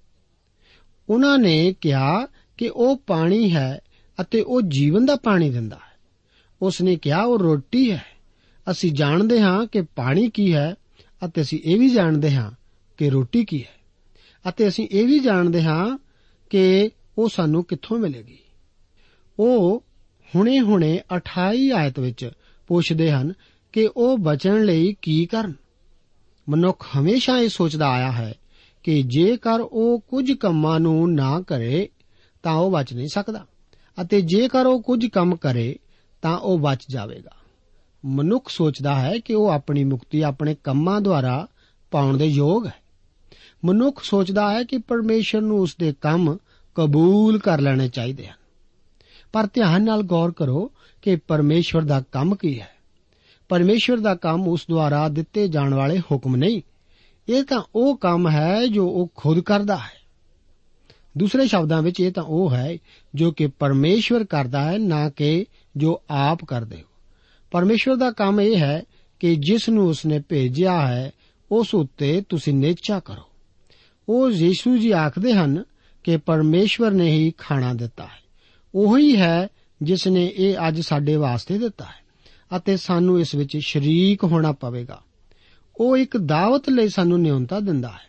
ਉਹਨਾਂ 1.10 1.38
ਨੇ 1.38 1.75
ਕਿਹਾ 1.81 2.27
ਕਿ 2.57 2.69
ਉਹ 2.69 2.98
ਪਾਣੀ 2.98 3.55
ਹੈ 3.55 3.79
ਅਤੇ 4.22 4.41
ਉਹ 4.41 4.62
ਜੀਵਨ 4.62 5.05
ਦਾ 5.05 5.15
ਪਾਣੀ 5.15 5.50
ਦਿੰਦਾ 5.50 5.75
ਹੈ। 5.75 6.00
ਉਸ 6.62 6.81
ਨੇ 6.81 6.96
ਕਿਹਾ, 6.96 7.24
ਉਹ 7.24 7.39
ਰੋਟੀ 7.39 7.91
ਹੈ। 7.91 8.05
ਅਸੀਂ 8.72 8.91
ਜਾਣਦੇ 8.91 9.41
ਹਾਂ 9.41 9.65
ਕਿ 9.65 9.81
ਪਾਣੀ 9.81 10.29
ਕੀ 10.29 10.53
ਹੈ 10.53 10.75
ਅਤੇ 11.25 11.41
ਅਸੀਂ 11.41 11.60
ਇਹ 11.65 11.79
ਵੀ 11.79 11.89
ਜਾਣਦੇ 11.89 12.36
ਹਾਂ 12.36 12.51
ਕਿ 12.98 13.10
ਰੋਟੀ 13.10 13.46
ਕੀ 13.46 13.63
ਹੈ। 13.63 13.77
ਅਤੇ 14.50 14.67
ਅਸੀਂ 14.67 14.88
ਇਹ 14.91 15.07
ਵੀ 15.07 15.19
ਜਾਣਦੇ 15.19 15.63
ਹਾਂ 15.63 15.98
ਕਿ 16.50 16.89
ਉਹ 17.17 17.29
ਸਾਨੂੰ 17.29 17.63
ਕਿੱਥੋਂ 17.63 18.00
ਮਿਲੇਗੀ। 18.00 18.38
ਉਹ 19.39 19.84
ਹੁਣੇ-ਹੁਣੇ 20.36 21.01
28 21.12 21.72
ਆਇਤ 21.72 22.00
ਵਿੱਚ 22.00 22.31
ਪੁੱਛਦੇ 22.67 23.12
ਹਨ 23.12 23.34
ਕਿ 23.74 23.89
ਉਹ 23.97 24.17
ਬਚਣ 24.17 24.63
ਲਈ 24.63 24.95
ਕੀ 25.01 25.25
ਕਰਨ? 25.25 25.53
ਮਨੁੱਖ 26.50 26.86
ਹਮੇਸ਼ਾ 27.00 27.38
ਇਹ 27.38 27.50
ਸੋਚਦਾ 27.50 27.88
ਆਇਆ 27.89 28.12
ਹੈ 28.12 28.33
ਕਿ 28.83 29.03
ਜੇਕਰ 29.03 29.59
ਉਹ 29.59 30.00
ਕੁਝ 30.00 30.32
ਕੰਮਾਂ 30.32 30.80
ਨੂੰ 30.80 31.13
ਨਾ 31.13 31.41
ਕਰੇ, 31.41 31.89
ਤਾਂ 32.43 32.53
ਉਹ 32.53 32.71
ਬਚ 32.71 32.93
ਨਹੀਂ 32.93 33.08
ਸਕਦਾ। 33.08 33.45
ਅਤੇ 34.01 34.21
ਜੇਕਰ 34.21 34.65
ਉਹ 34.65 34.82
ਕੁਝ 34.82 35.06
ਕੰਮ 35.06 35.36
ਕਰੇ, 35.36 35.80
ਤਾਂ 36.21 36.38
ਉਹ 36.38 36.60
ਬਚ 36.60 36.84
ਜਾਵੇਗਾ। 36.89 37.32
ਮਨੁੱਖ 38.06 38.49
ਸੋਚਦਾ 38.49 38.95
ਹੈ 38.95 39.19
ਕਿ 39.19 39.34
ਉਹ 39.34 39.47
ਆਪਣੀ 39.47 39.84
ਮੁਕਤੀ 39.84 40.21
ਆਪਣੇ 40.21 40.56
ਕੰਮਾਂ 40.63 41.01
ਦੁਆਰਾ 41.01 41.47
ਪਾਉਣ 41.91 42.17
ਦੇ 42.17 42.25
ਯੋਗ 42.25 42.67
ਹੈ। 42.67 42.73
ਮਨੁੱਖ 43.65 44.03
ਸੋਚਦਾ 44.03 44.53
ਹੈ 44.53 44.63
ਕਿ 44.63 44.77
ਪਰਮੇਸ਼ਰ 44.77 45.41
ਨੂੰ 45.41 45.60
ਉਸ 45.60 45.75
ਦੇ 45.80 45.93
ਕੰਮ 46.01 46.38
ਕਬੂਲ 46.75 47.39
ਕਰ 47.39 47.62
ਲੈਣੇ 47.62 47.89
ਚਾਹੀਦੇ 47.89 48.27
ਹਨ। 48.27 48.38
ਪਰ 49.34 49.47
ਧਿਆਨ 49.53 49.84
ਨਾਲ 49.84 50.03
ਗੌਰ 50.03 50.32
ਕਰੋ 50.32 50.71
ਕਿ 51.01 51.15
ਪਰਮੇਸ਼ਵਰ 51.15 51.82
ਦਾ 51.82 52.03
ਕੰਮ 52.12 52.36
ਕੀ 52.36 52.60
ਹੈ। 52.62 52.76
ਪਰਮੇਸ਼ਵਰ 53.49 53.97
ਦਾ 53.97 54.15
ਕੰਮ 54.15 54.47
ਉਸ 54.47 54.65
ਦੁਆਰਾ 54.69 55.10
ਦਿੱਤੇ 55.10 55.47
ਜਾਣ 55.47 55.73
ਵਾਲੇ 55.73 55.99
ਹੁਕਮ 55.99 56.36
ਨਹੀਂ। 56.36 56.62
ਇਹ 57.29 57.43
ਤਾਂ 57.43 57.63
ਉਹ 57.75 57.97
ਕੰਮ 57.97 58.29
ਹੈ 58.29 58.67
ਜੋ 58.67 58.88
ਉਹ 58.88 59.12
ਖੁਦ 59.15 59.39
ਕਰਦਾ 59.39 59.77
ਹੈ। 59.77 59.97
ਦੂਸਰੇ 61.17 61.47
ਸ਼ਬਦਾਂ 61.47 61.81
ਵਿੱਚ 61.81 61.99
ਇਹ 61.99 62.12
ਤਾਂ 62.12 62.23
ਉਹ 62.23 62.51
ਹੈ 62.51 62.77
ਜੋ 63.15 63.31
ਕਿ 63.31 63.47
ਪਰਮੇਸ਼ਵਰ 63.47 64.23
ਕਰਦਾ 64.23 64.71
ਹੈ, 64.71 64.77
ਨਾ 64.77 65.10
ਕਿ 65.10 65.45
ਜੋ 65.77 66.01
ਆਪ 66.10 66.45
ਕਰਦੇ 66.45 66.75
ਹੋ। 66.75 66.88
ਪਰਮੇਸ਼ਵਰ 67.51 67.95
ਦਾ 67.95 68.12
ਕੰਮ 68.12 68.41
ਇਹ 68.41 68.57
ਹੈ 68.57 68.83
ਕਿ 69.19 69.36
ਜਿਸ 69.36 69.69
ਨੂੰ 69.69 69.88
ਉਸਨੇ 69.88 70.19
ਭੇਜਿਆ 70.29 70.88
ਹੈ, 70.88 71.12
ਉਸ 71.51 71.75
ਉੱਤੇ 71.75 72.23
ਤੁਸੀਂ 72.29 72.53
ਨੇਚਾ 72.53 72.99
ਕਰੋ। 72.99 73.23
ਉਹ 74.10 74.31
ਯੀਸ਼ੂ 74.31 74.77
ਜੀ 74.77 74.91
ਆਖਦੇ 74.91 75.33
ਹਨ 75.33 75.63
ਕਿ 76.03 76.17
ਪਰਮੇਸ਼ਵਰ 76.17 76.91
ਨੇ 76.91 77.12
ਹੀ 77.12 77.33
ਖਾਣਾ 77.38 77.73
ਦਿੱਤਾ 77.73 78.03
ਹੈ। 78.03 78.23
ਉਹੀ 78.75 79.17
ਹੈ 79.17 79.47
ਜਿਸ 79.81 80.07
ਨੇ 80.07 80.33
ਇਹ 80.36 80.57
ਅੱਜ 80.67 80.81
ਸਾਡੇ 80.81 81.15
ਵਾਸਤੇ 81.15 81.57
ਦਿੱਤਾ 81.57 81.86
ਹੈ। 81.86 82.07
ਅਤੇ 82.55 82.77
ਸਾਨੂੰ 82.77 83.19
ਇਸ 83.19 83.36
ਵਿੱਚ 83.36 83.57
ਸ਼ਰੀਕ 83.57 84.23
ਹੋਣਾ 84.23 84.51
ਪਵੇਗਾ। 84.51 85.01
ਉਹ 85.77 85.97
ਇੱਕ 85.97 86.17
ਦਾਵਤ 86.17 86.69
ਲਈ 86.69 86.89
ਸਾਨੂੰ 86.89 87.21
ਨਿਯੰਤਾ 87.21 87.60
ਦਿੰਦਾ 87.60 87.89
ਹੈ। 87.89 88.07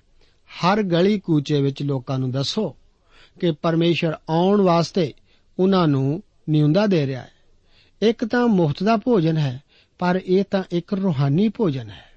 ਹਰ 0.48 0.82
ਗਲੀ 0.82 1.20
ਕੂਚੇ 1.20 1.62
ਵਿੱਚ 1.62 1.82
ਲੋਕਾਂ 1.82 2.18
ਨੂੰ 2.18 2.30
ਦੱਸੋ 2.30 2.76
ਕਿ 3.40 3.52
ਪਰਮੇਸ਼ਰ 3.52 4.12
ਆਉਣ 4.28 4.60
ਵਾਸਤੇ 4.60 5.14
ਉਹਨਾਂ 5.58 5.88
ਨੂੰ 5.88 6.22
ਨਿਯੰਦਾ 6.50 6.86
ਦੇ 6.86 7.06
ਰਿਹਾ 7.06 7.20
ਹੈ। 7.20 7.30
ਇੱਕ 8.02 8.24
ਤਾਂ 8.24 8.48
ਮੁਫਤ 8.48 8.82
ਦਾ 8.82 8.96
ਭੋਜਨ 8.96 9.36
ਹੈ, 9.36 9.62
ਪਰ 9.98 10.20
ਇਹ 10.26 10.44
ਤਾਂ 10.50 10.62
ਇੱਕ 10.72 10.94
ਰੂਹਾਨੀ 10.94 11.48
ਭੋਜਨ 11.48 11.90
ਹੈ। 11.90 12.08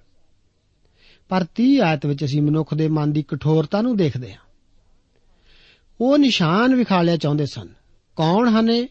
ਪਰ 1.30 1.46
30 1.56 1.80
ਆਇਤ 1.80 2.06
ਵਿੱਚ 2.06 2.26
ਅਸੀਂ 2.26 2.42
ਮਨੁੱਖ 2.42 2.74
ਦੇ 2.74 2.88
ਮਨ 2.88 3.14
ਦੀ 3.14 3.24
ਕਠੋਰਤਾ 3.24 3.82
ਨੂੰ 3.82 3.98
ਦੇਖਦੇ 3.98 4.34
ਹਾਂ। 4.34 4.42
ਉਹ 6.02 6.18
ਨਿਸ਼ਾਨ 6.18 6.76
ਵਿਖਾਲਿਆ 6.76 7.18
ਚਾਹੁੰਦੇ 7.18 7.46
ਸਨ। 7.46 7.68
ਕੌਣ 8.16 8.50
ਹਨ 8.50 8.70
ਇਹ 8.70 8.88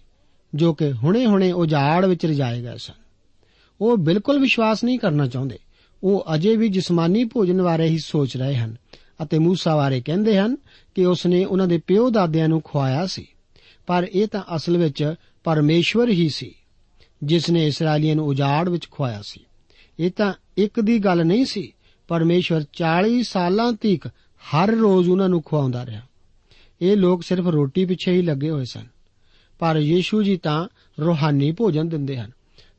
ਜੋ 0.54 0.74
ਕਿ 0.74 0.92
ਹੁਣੇ-ਹੁਣੇ 0.92 1.52
ਉਜਾੜ 1.52 2.04
ਵਿੱਚ 2.04 2.26
ਰਜਾਏ 2.26 2.62
ਗਏ 2.62 2.76
ਸਨ? 2.76 2.99
ਉਹ 3.80 3.96
ਬਿਲਕੁਲ 3.96 4.38
ਵਿਸ਼ਵਾਸ 4.38 4.84
ਨਹੀਂ 4.84 4.98
ਕਰਨਾ 4.98 5.26
ਚਾਹੁੰਦੇ। 5.26 5.58
ਉਹ 6.02 6.24
ਅਜੇ 6.34 6.56
ਵੀ 6.56 6.68
ਜਿਸਮਾਨੀ 6.68 7.24
ਭੋਜਨ 7.24 7.62
ਬਾਰੇ 7.62 7.86
ਹੀ 7.86 7.98
ਸੋਚ 7.98 8.36
ਰਹੇ 8.36 8.56
ਹਨ 8.56 8.76
ਅਤੇ 9.22 9.38
موسی 9.38 9.76
ਬਾਰੇ 9.76 10.00
ਕਹਿੰਦੇ 10.00 10.38
ਹਨ 10.38 10.56
ਕਿ 10.94 11.06
ਉਸ 11.06 11.26
ਨੇ 11.26 11.44
ਉਹਨਾਂ 11.44 11.66
ਦੇ 11.66 11.78
ਪਿਓ 11.78 12.10
ਦਾਦਿਆਂ 12.10 12.48
ਨੂੰ 12.48 12.60
ਖਵਾਇਆ 12.60 13.06
ਸੀ। 13.06 13.26
ਪਰ 13.86 14.06
ਇਹ 14.12 14.26
ਤਾਂ 14.26 14.42
ਅਸਲ 14.56 14.76
ਵਿੱਚ 14.76 15.14
ਪਰਮੇਸ਼ਵਰ 15.44 16.08
ਹੀ 16.08 16.28
ਸੀ 16.28 16.54
ਜਿਸ 17.22 17.50
ਨੇ 17.50 17.66
ਇਸرائیਲੀਆਂ 17.66 18.16
ਨੂੰ 18.16 18.26
ਉਜਾੜ 18.26 18.68
ਵਿੱਚ 18.68 18.86
ਖਵਾਇਆ 18.90 19.20
ਸੀ। 19.22 19.40
ਇਹ 20.00 20.10
ਤਾਂ 20.10 20.32
ਇੱਕ 20.56 20.80
ਦੀ 20.80 20.98
ਗੱਲ 20.98 21.26
ਨਹੀਂ 21.26 21.44
ਸੀ, 21.44 21.72
ਪਰਮੇਸ਼ਵਰ 22.08 22.64
40 22.72 23.22
ਸਾਲਾਂ 23.22 23.72
ਤੀਕ 23.72 24.06
ਹਰ 24.42 24.70
ਰੋਜ਼ 24.70 25.08
ਉਹਨਾਂ 25.08 25.28
ਨੂੰ 25.28 25.42
ਖਵਾਉਂਦਾ 25.42 25.86
ਰਿਹਾ। 25.86 26.00
ਇਹ 26.80 26.96
ਲੋਕ 26.96 27.22
ਸਿਰਫ 27.22 27.46
ਰੋਟੀ 27.46 27.84
ਪਿੱਛੇ 27.84 28.12
ਹੀ 28.12 28.22
ਲੱਗੇ 28.22 28.50
ਹੋਏ 28.50 28.64
ਸਨ, 28.64 28.86
ਪਰ 29.58 29.76
ਯੀਸ਼ੂ 29.76 30.22
ਜੀ 30.22 30.36
ਤਾਂ 30.36 30.68
ਰੋਹਾਨੀ 31.00 31.52
ਭੋਜਨ 31.52 31.88
ਦਿੰਦੇ 31.88 32.18
ਹਨ। 32.18 32.30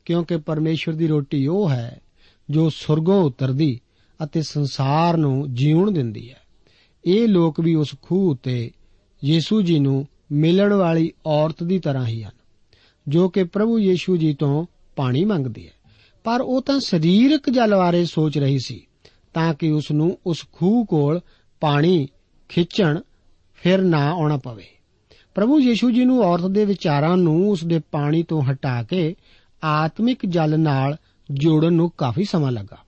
ਕਿਉਂਕਿ 0.04 0.36
ਪਰਮੇਸ਼ਵਰ 0.36 0.94
ਦੀ 0.94 1.06
ਰੋਟੀ 1.06 1.46
ਉਹ 1.46 1.70
ਹੈ 1.70 2.00
ਜੋ 2.50 2.70
ਸੁਰਗੋਂ 2.70 3.22
ਉਤਰਦੀ 3.22 3.80
ਅਤੇ 4.24 4.42
ਸੰਸਾਰ 4.42 5.16
ਨੂੰ 5.16 5.54
ਜੀਉਣ 5.54 5.90
ਦਿੰਦੀ 5.90 6.30
ਹੈ। 6.30 6.40
ਇਹ 7.04 7.28
ਲੋਕ 7.28 7.60
ਵੀ 7.60 7.74
ਉਸ 7.74 7.94
ਖੂਹ 8.02 8.30
ਉਤੇ 8.32 8.70
ਯੀਸ਼ੂ 9.24 9.62
ਜੀ 9.62 9.78
ਨੂੰ 9.78 10.06
ਮਿਲਣ 10.32 10.72
ਵਾਲੀ 10.72 11.12
ਔਰਤ 11.26 11.62
ਦੀ 11.62 11.78
ਤਰ੍ਹਾਂ 11.78 12.06
ਹੀ 12.06 12.22
ਹਨ, 12.22 12.30
ਜੋ 13.08 13.28
ਕਿ 13.28 13.44
ਪ੍ਰਭੂ 13.44 13.78
ਯੀਸ਼ੂ 13.78 14.16
ਜੀ 14.16 14.34
ਤੋਂ 14.34 14.66
ਪਾਣੀ 14.96 15.24
ਮੰਗਦੀ 15.24 15.66
ਹੈ। 15.66 15.72
ਪਰ 16.24 16.40
ਉਹ 16.40 16.62
ਤਾਂ 16.62 16.80
ਸਰੀਰਕ 16.80 17.50
ਜਲ 17.50 17.76
ਬਾਰੇ 17.76 18.04
ਸੋਚ 18.04 18.38
ਰਹੀ 18.38 18.58
ਸੀ, 18.58 18.86
ਤਾਂ 19.34 19.54
ਕਿ 19.54 19.70
ਉਸ 19.70 19.90
ਨੂੰ 19.90 20.18
ਉਸ 20.26 20.44
ਖੂਹ 20.52 20.86
ਕੋਲ 20.86 21.20
ਪਾਣੀ 21.60 22.08
ਖਿੱਚਣ 22.48 23.00
ਫਿਰ 23.54 23.82
ਨਾ 23.82 24.10
ਆਉਣਾ 24.10 24.36
ਪਵੇ। 24.36 24.66
ਪ੍ਰਭੂ 25.34 25.60
ਯੀਸ਼ੂ 25.60 25.90
ਜੀ 25.90 26.04
ਨੂੰ 26.04 26.22
ਔਰਤ 26.22 26.46
ਦੇ 26.46 26.64
ਵਿਚਾਰਾਂ 26.64 27.16
ਨੂੰ 27.16 27.50
ਉਸ 27.50 27.64
ਦੇ 27.64 27.80
ਪਾਣੀ 27.90 28.22
ਤੋਂ 28.22 28.42
ਹਟਾ 28.42 28.82
ਕੇ 28.82 29.16
ਆਤਮਿਕ 29.64 30.26
ਜਲ 30.26 30.60
ਨਾਲ 30.60 30.96
ਜੋੜਨ 31.30 31.72
ਨੂੰ 31.72 31.90
ਕਾਫੀ 31.90 32.24
ਸਮਾਂ 32.24 32.52
ਲੱਗਾ। 32.52 32.78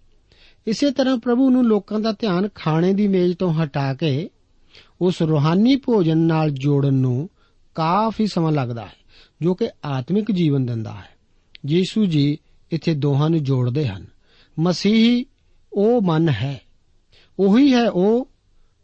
ਇਸੇ 0.67 0.91
ਤਰ੍ਹਾਂ 0.91 1.19
ਪ੍ਰਭੂ 1.19 1.51
ਨੂੰ 1.51 1.65
ਲੋਕਾਂ 1.65 2.01
ਦਾ 2.01 2.13
ਧਿਆਨ 2.13 2.49
ਖਾਣੇ 2.55 2.93
ਦੀ 2.95 3.09
ਮੇਜ਼ 3.09 3.37
ਤੋਂ 3.37 3.55
ਹਟਾ 3.55 3.95
ਕੇ 3.95 4.31
ਉਸ 5.01 5.23
ਰੂਹਾਨੀ 5.23 5.77
ਭੋਜਨ 5.77 6.19
ਨਾਲ 6.19 6.51
ਜੋੜਨ 6.51 6.95
ਨੂੰ 6.95 7.31
ਕਾਫੀ 7.75 8.27
ਸਮਾਂ 8.27 8.53
ਲੱਗਦਾ 8.53 8.87
ਹੈ, 8.87 8.93
ਜੋ 9.43 9.55
ਕਿ 9.55 9.69
ਆਤਮਿਕ 9.85 10.31
ਜੀਵਨ 10.31 10.67
ਦਿੰਦਾ 10.67 10.93
ਹੈ। 10.93 11.09
ਯੀਸ਼ੂ 11.67 12.05
ਜੀ 12.05 12.39
ਇੱਥੇ 12.71 12.95
ਦੋਹਾਂ 12.95 13.31
ਨੂੰ 13.31 13.43
ਜੋੜਦੇ 13.43 13.87
ਹਨ। 13.89 14.07
ਮਸੀਹੀ 14.59 15.27
ਉਹ 15.73 16.03
ਮਨ 16.03 16.29
ਹੈ, 16.29 16.61
ਉਹੀ 17.39 17.73
ਹੈ 17.73 17.91
ਉਹ 17.91 18.29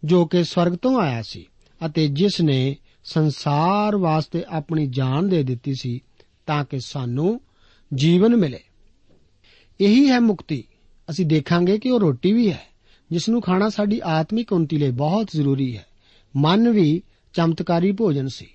ਜੋ 0.04 0.26
ਕਿ 0.26 0.44
ਸਵਰਗ 0.44 0.72
ਤੋਂ 0.72 1.00
ਆਇਆ 1.00 1.22
ਸੀ 1.22 1.46
ਅਤੇ 1.86 2.08
ਜਿਸ 2.08 2.40
ਨੇ 2.40 2.76
ਸੰਸਾਰ 3.04 3.96
ਵਾਸਤੇ 3.96 4.44
ਆਪਣੀ 4.48 4.86
ਜਾਨ 4.86 5.28
ਦੇ 5.28 5.42
ਦਿੱਤੀ 5.42 5.74
ਸੀ 5.80 6.00
ਤਾਂ 6.46 6.64
ਕਿ 6.64 6.78
ਸਾਨੂੰ 6.80 7.40
ਜੀਵਨ 7.94 8.36
ਮਿਲੇ। 8.36 8.60
ਇਹੀ 9.80 10.08
ਹੈ 10.08 10.20
ਮੁਕਤੀ। 10.20 10.64
ਅਸੀਂ 11.10 11.26
ਦੇਖਾਂਗੇ 11.26 11.78
ਕਿ 11.78 11.90
ਉਹ 11.90 12.00
ਰੋਟੀ 12.00 12.32
ਵੀ 12.32 12.52
ਹੈ 12.52 12.66
ਜਿਸ 13.12 13.28
ਨੂੰ 13.28 13.42
ਖਾਣਾ 13.42 13.68
ਸਾਡੀ 13.68 14.00
ਆਤਮਿਕ 14.04 14.52
ਉન્નਤੀ 14.52 14.76
ਲਈ 14.76 14.90
ਬਹੁਤ 14.90 15.28
ਜ਼ਰੂਰੀ 15.34 15.76
ਹੈ। 15.76 15.86
ਮਨ 16.36 16.70
ਵੀ 16.70 17.02
ਚਮਤਕਾਰੀ 17.32 17.92
ਭੋਜਨ 17.92 18.28
ਸੀ 18.28 18.46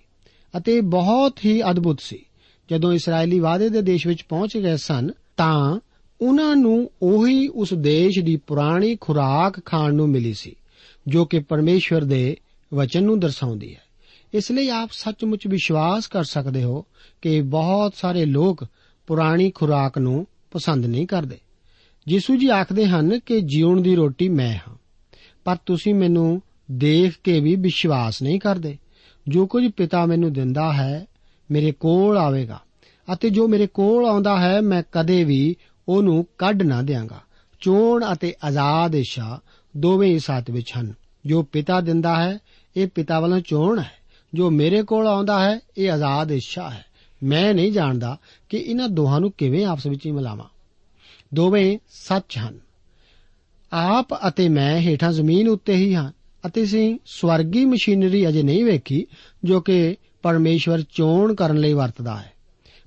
ਅਤੇ 0.58 0.82
ਬਹੁਤ 0.82 1.46
ਹੀ 1.46 1.62
ਅਦਭੁਤ 1.72 2.02
ਸੀ। 2.02 2.26
ਜਦੋਂ 2.72 2.94
ਇਸرائیਲੀ 2.94 3.40
ਵਾਅਦੇ 3.40 3.70
ਦੇ 3.70 3.82
ਦੇਸ਼ 3.82 4.08
ਵਿੱਚ 4.08 4.24
ਪਹੁੰਚ 4.24 4.58
ਗਏ 4.58 4.78
ਸਨ, 4.78 5.10
ਤਾਂ 5.38 5.80
ਉਹਨਾਂ 6.22 6.56
ਨੂੰ 6.56 6.92
ਉਹੀ 7.02 7.48
ਉਸ 7.48 7.74
ਦੇਸ਼ 7.74 8.20
ਦੀ 8.20 8.36
ਪੁਰਾਣੀ 8.36 8.98
ਖੁਰਾਕ 9.02 9.66
ਖਾਣ 9.66 9.94
ਨੂੰ 9.94 10.10
ਮਿਲੀ 10.10 10.34
ਸੀ, 10.34 10.56
ਜੋ 11.08 11.26
ਕਿ 11.26 11.40
ਪਰਮੇਸ਼ਵਰ 11.40 12.04
ਦੇ 12.04 12.38
ਵਚਨ 12.74 13.04
ਨੂੰ 13.04 13.20
ਦਰਸਾਉਂਦੀ 13.20 13.76
ਹੈ। 13.76 13.82
ਇਸ 14.34 14.52
ਲਈ 14.52 14.70
ਆਪ 14.70 14.90
ਸੱਚਮੁੱਚ 14.92 15.48
ਵਿਸ਼ਵਾਸ 15.48 16.08
ਕਰ 16.08 16.24
ਸਕਦੇ 16.24 16.64
ਹੋ 16.64 16.86
ਕਿ 17.22 17.42
ਬਹੁਤ 17.42 17.94
ਸਾਰੇ 17.96 18.26
ਲੋਕ 18.26 18.64
ਪੁਰਾਣੀ 19.08 19.52
ਖੁਰਾਕ 19.52 19.98
ਨੂੰ 19.98 20.26
ਪਸੰਦ 20.52 20.86
ਨਹੀਂ 20.86 21.08
ਕਰਦੇ। 21.08 21.38
ਯਿਸੂ 22.08 22.36
ਜੀ 22.36 22.48
ਆਖਦੇ 22.48 22.86
ਹਨ 22.86 23.20
ਕਿ 23.20 23.42
ਜੀਉਣ 23.42 23.82
ਦੀ 23.82 23.96
ਰੋਟੀ 23.96 24.30
ਮੈਂ 24.30 24.56
ਹਾਂ, 24.56 24.76
ਪਰ 25.46 25.58
ਤੁਸੀਂ 25.66 25.94
ਮੈਨੂੰ 25.94 26.42
ਦੇਖ 26.72 27.14
ਕੇ 27.24 27.40
ਵੀ 27.40 27.56
ਵਿਸ਼ਵਾਸ 27.56 28.22
ਨਹੀਂ 28.22 28.40
ਕਰਦੇ। 28.40 28.78
ਜੋ 29.28 29.46
ਕੁਝ 29.48 29.68
ਪਿਤਾ 29.72 30.06
ਮੈਨੂੰ 30.06 30.34
ਦਿੰਦਾ 30.34 30.74
ਹੈ, 30.74 31.06
ਮੇਰੇ 31.52 31.72
ਕੋਲ 31.72 32.18
ਆਵੇਗਾ, 32.18 32.60
ਅਤੇ 33.14 33.30
ਜੋ 33.30 33.48
ਮੇਰੇ 33.48 33.68
ਕੋਲ 33.68 34.06
ਆਉਂਦਾ 34.06 34.40
ਹੈ, 34.40 34.62
ਮੈਂ 34.62 34.84
ਕਦੇ 34.92 35.24
ਵੀ 35.24 35.56
ਉਹਨੂੰ 35.88 36.26
ਕੱਢ 36.38 36.64
ਨਾ 36.64 36.82
ਦਿਆਂਗਾ। 36.82 37.22
ਚੋਣ 37.62 38.04
ਅਤੇ 38.14 38.34
ਆਜ਼ਾਦ 38.44 38.96
ਇੱਛਾ 38.96 39.40
ਦੋਵੇਂ 39.78 40.10
ਹੀ 40.10 40.20
ਸਾਥ 40.20 40.50
ਵਿੱਚ 40.50 40.72
ਹਨ। 40.80 40.94
ਜੋ 41.26 41.44
ਪਿਤਾ 41.44 41.82
ਦਿੰਦਾ 41.82 42.24
ਹੈ, 42.24 42.38
ਇਹ 42.76 42.88
ਪਿਤਾ 42.88 43.20
ਵੱਲੋਂ 43.20 43.40
ਚੋਣ 43.40 43.80
ਹੈ। 43.80 43.92
ਜੋ 44.34 44.50
ਮੇਰੇ 44.50 44.84
ਕੋਲ 44.84 45.08
ਆਉਂਦਾ 45.08 45.40
ਹੈ, 45.46 45.60
ਇਹ 45.78 45.92
ਆਜ਼ਾਦ 45.92 46.32
ਇੱਛਾ 46.32 46.70
ਹੈ। 46.70 46.86
ਮੈਂ 47.24 47.54
ਨਹੀਂ 47.54 47.72
ਜਾਣਦਾ 47.72 48.18
ਕਿ 48.50 48.58
ਇਹਨਾਂ 48.58 48.90
ਦੋਹਾਂ 48.90 49.20
ਨੂੰ 49.20 49.32
ਕਿਵੇਂ 49.32 49.66
ਆਪਸ 49.66 49.88
ਵਿੱਚ 49.88 50.06
ਹੀ 50.06 50.12
ਮਿਲਾਵਾਂ। 50.12 50.46
ਦੋਵੇਂ 51.34 51.78
ਸੱਚ 51.90 52.38
ਹਨ। 52.38 52.60
ਆਪ 53.74 54.08
ਅਤੇ 54.28 54.50
ਮੈਂ 54.50 54.80
ਹੇਠਾਂ 54.80 55.12
ਜ਼ਮੀਨ 55.12 55.50
ਉੱਤੇ 55.50 55.76
ਹੀ 55.76 55.96
ਹਾਂ 55.96 56.12
ਅਤੇ 56.46 56.64
ਅਸੀਂ 56.64 56.98
ਸਵਰਗੀ 57.06 57.66
ਮਸ਼ੀਨਰੀ 57.66 58.28
ਅਜੇ 58.28 58.44
ਨਹੀਂ 58.44 58.66
ਵੇਖੀ 58.66 59.08
ਜੋ 59.44 59.62
ਕਿ 59.62 59.96
ਪਰਮੇਸ਼ਵਰ 60.22 60.82
ਚੋਣ 60.82 61.36
ਕਰਨ 61.36 61.58
ਲਈ 61.58 61.74
ਵਰਤਦਾ 61.74 62.18
ਹੈ। 62.18 62.32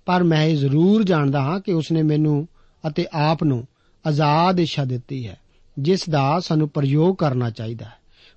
ਪਰ 0.06 0.22
ਮੈਂ 0.22 0.44
ਇਹ 0.44 0.56
ਜ਼ਰੂਰ 0.56 1.02
ਜਾਣਦਾ 1.02 1.42
ਹਾਂ 1.42 1.60
ਕਿ 1.60 1.72
ਉਸਨੇ 1.72 2.02
ਮੈਨੂੰ 2.02 2.48
ਅਤੇ 2.88 3.06
ਆਪ 3.12 3.44
ਨੂੰ 3.44 3.66
ਆਜ਼ਾਦ 4.06 4.60
ਇੱਛਾ 4.60 4.84
ਦਿੱਤੀ 4.84 5.28
ਹੈ, 5.28 5.40
ਜਿਸ 5.78 6.08
ਦਾ 6.08 6.40
ਸਾਨੂੰ 6.40 6.68
ਪ੍ਰਯੋਗ 6.68 7.16
ਕਰਨਾ 7.16 7.50
ਚਾਹੀਦਾ 7.50 7.86
ਹੈ। 7.86 7.92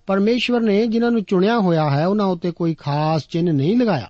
ਪਰਮੇਸ਼ਵਰ 0.08 0.62
ਨੇ 0.62 0.88
ਜਿਨ੍ਹਾਂ 0.88 1.12
ਨੂੰ 1.12 1.24
ਚੁਣਿਆ 1.24 1.60
ਹੋਇਆ 1.60 1.90
ਹੈ, 1.90 2.08
ਉਹਨਾਂ 2.08 2.26
ਉੱਤੇ 2.26 2.52
ਕੋਈ 2.52 2.74
ਖਾਸ 2.74 3.28
ਚਿੰਨ੍ਹ 3.28 3.52
ਨਹੀਂ 3.52 3.78
ਲਗਾਇਆ। 3.78 4.10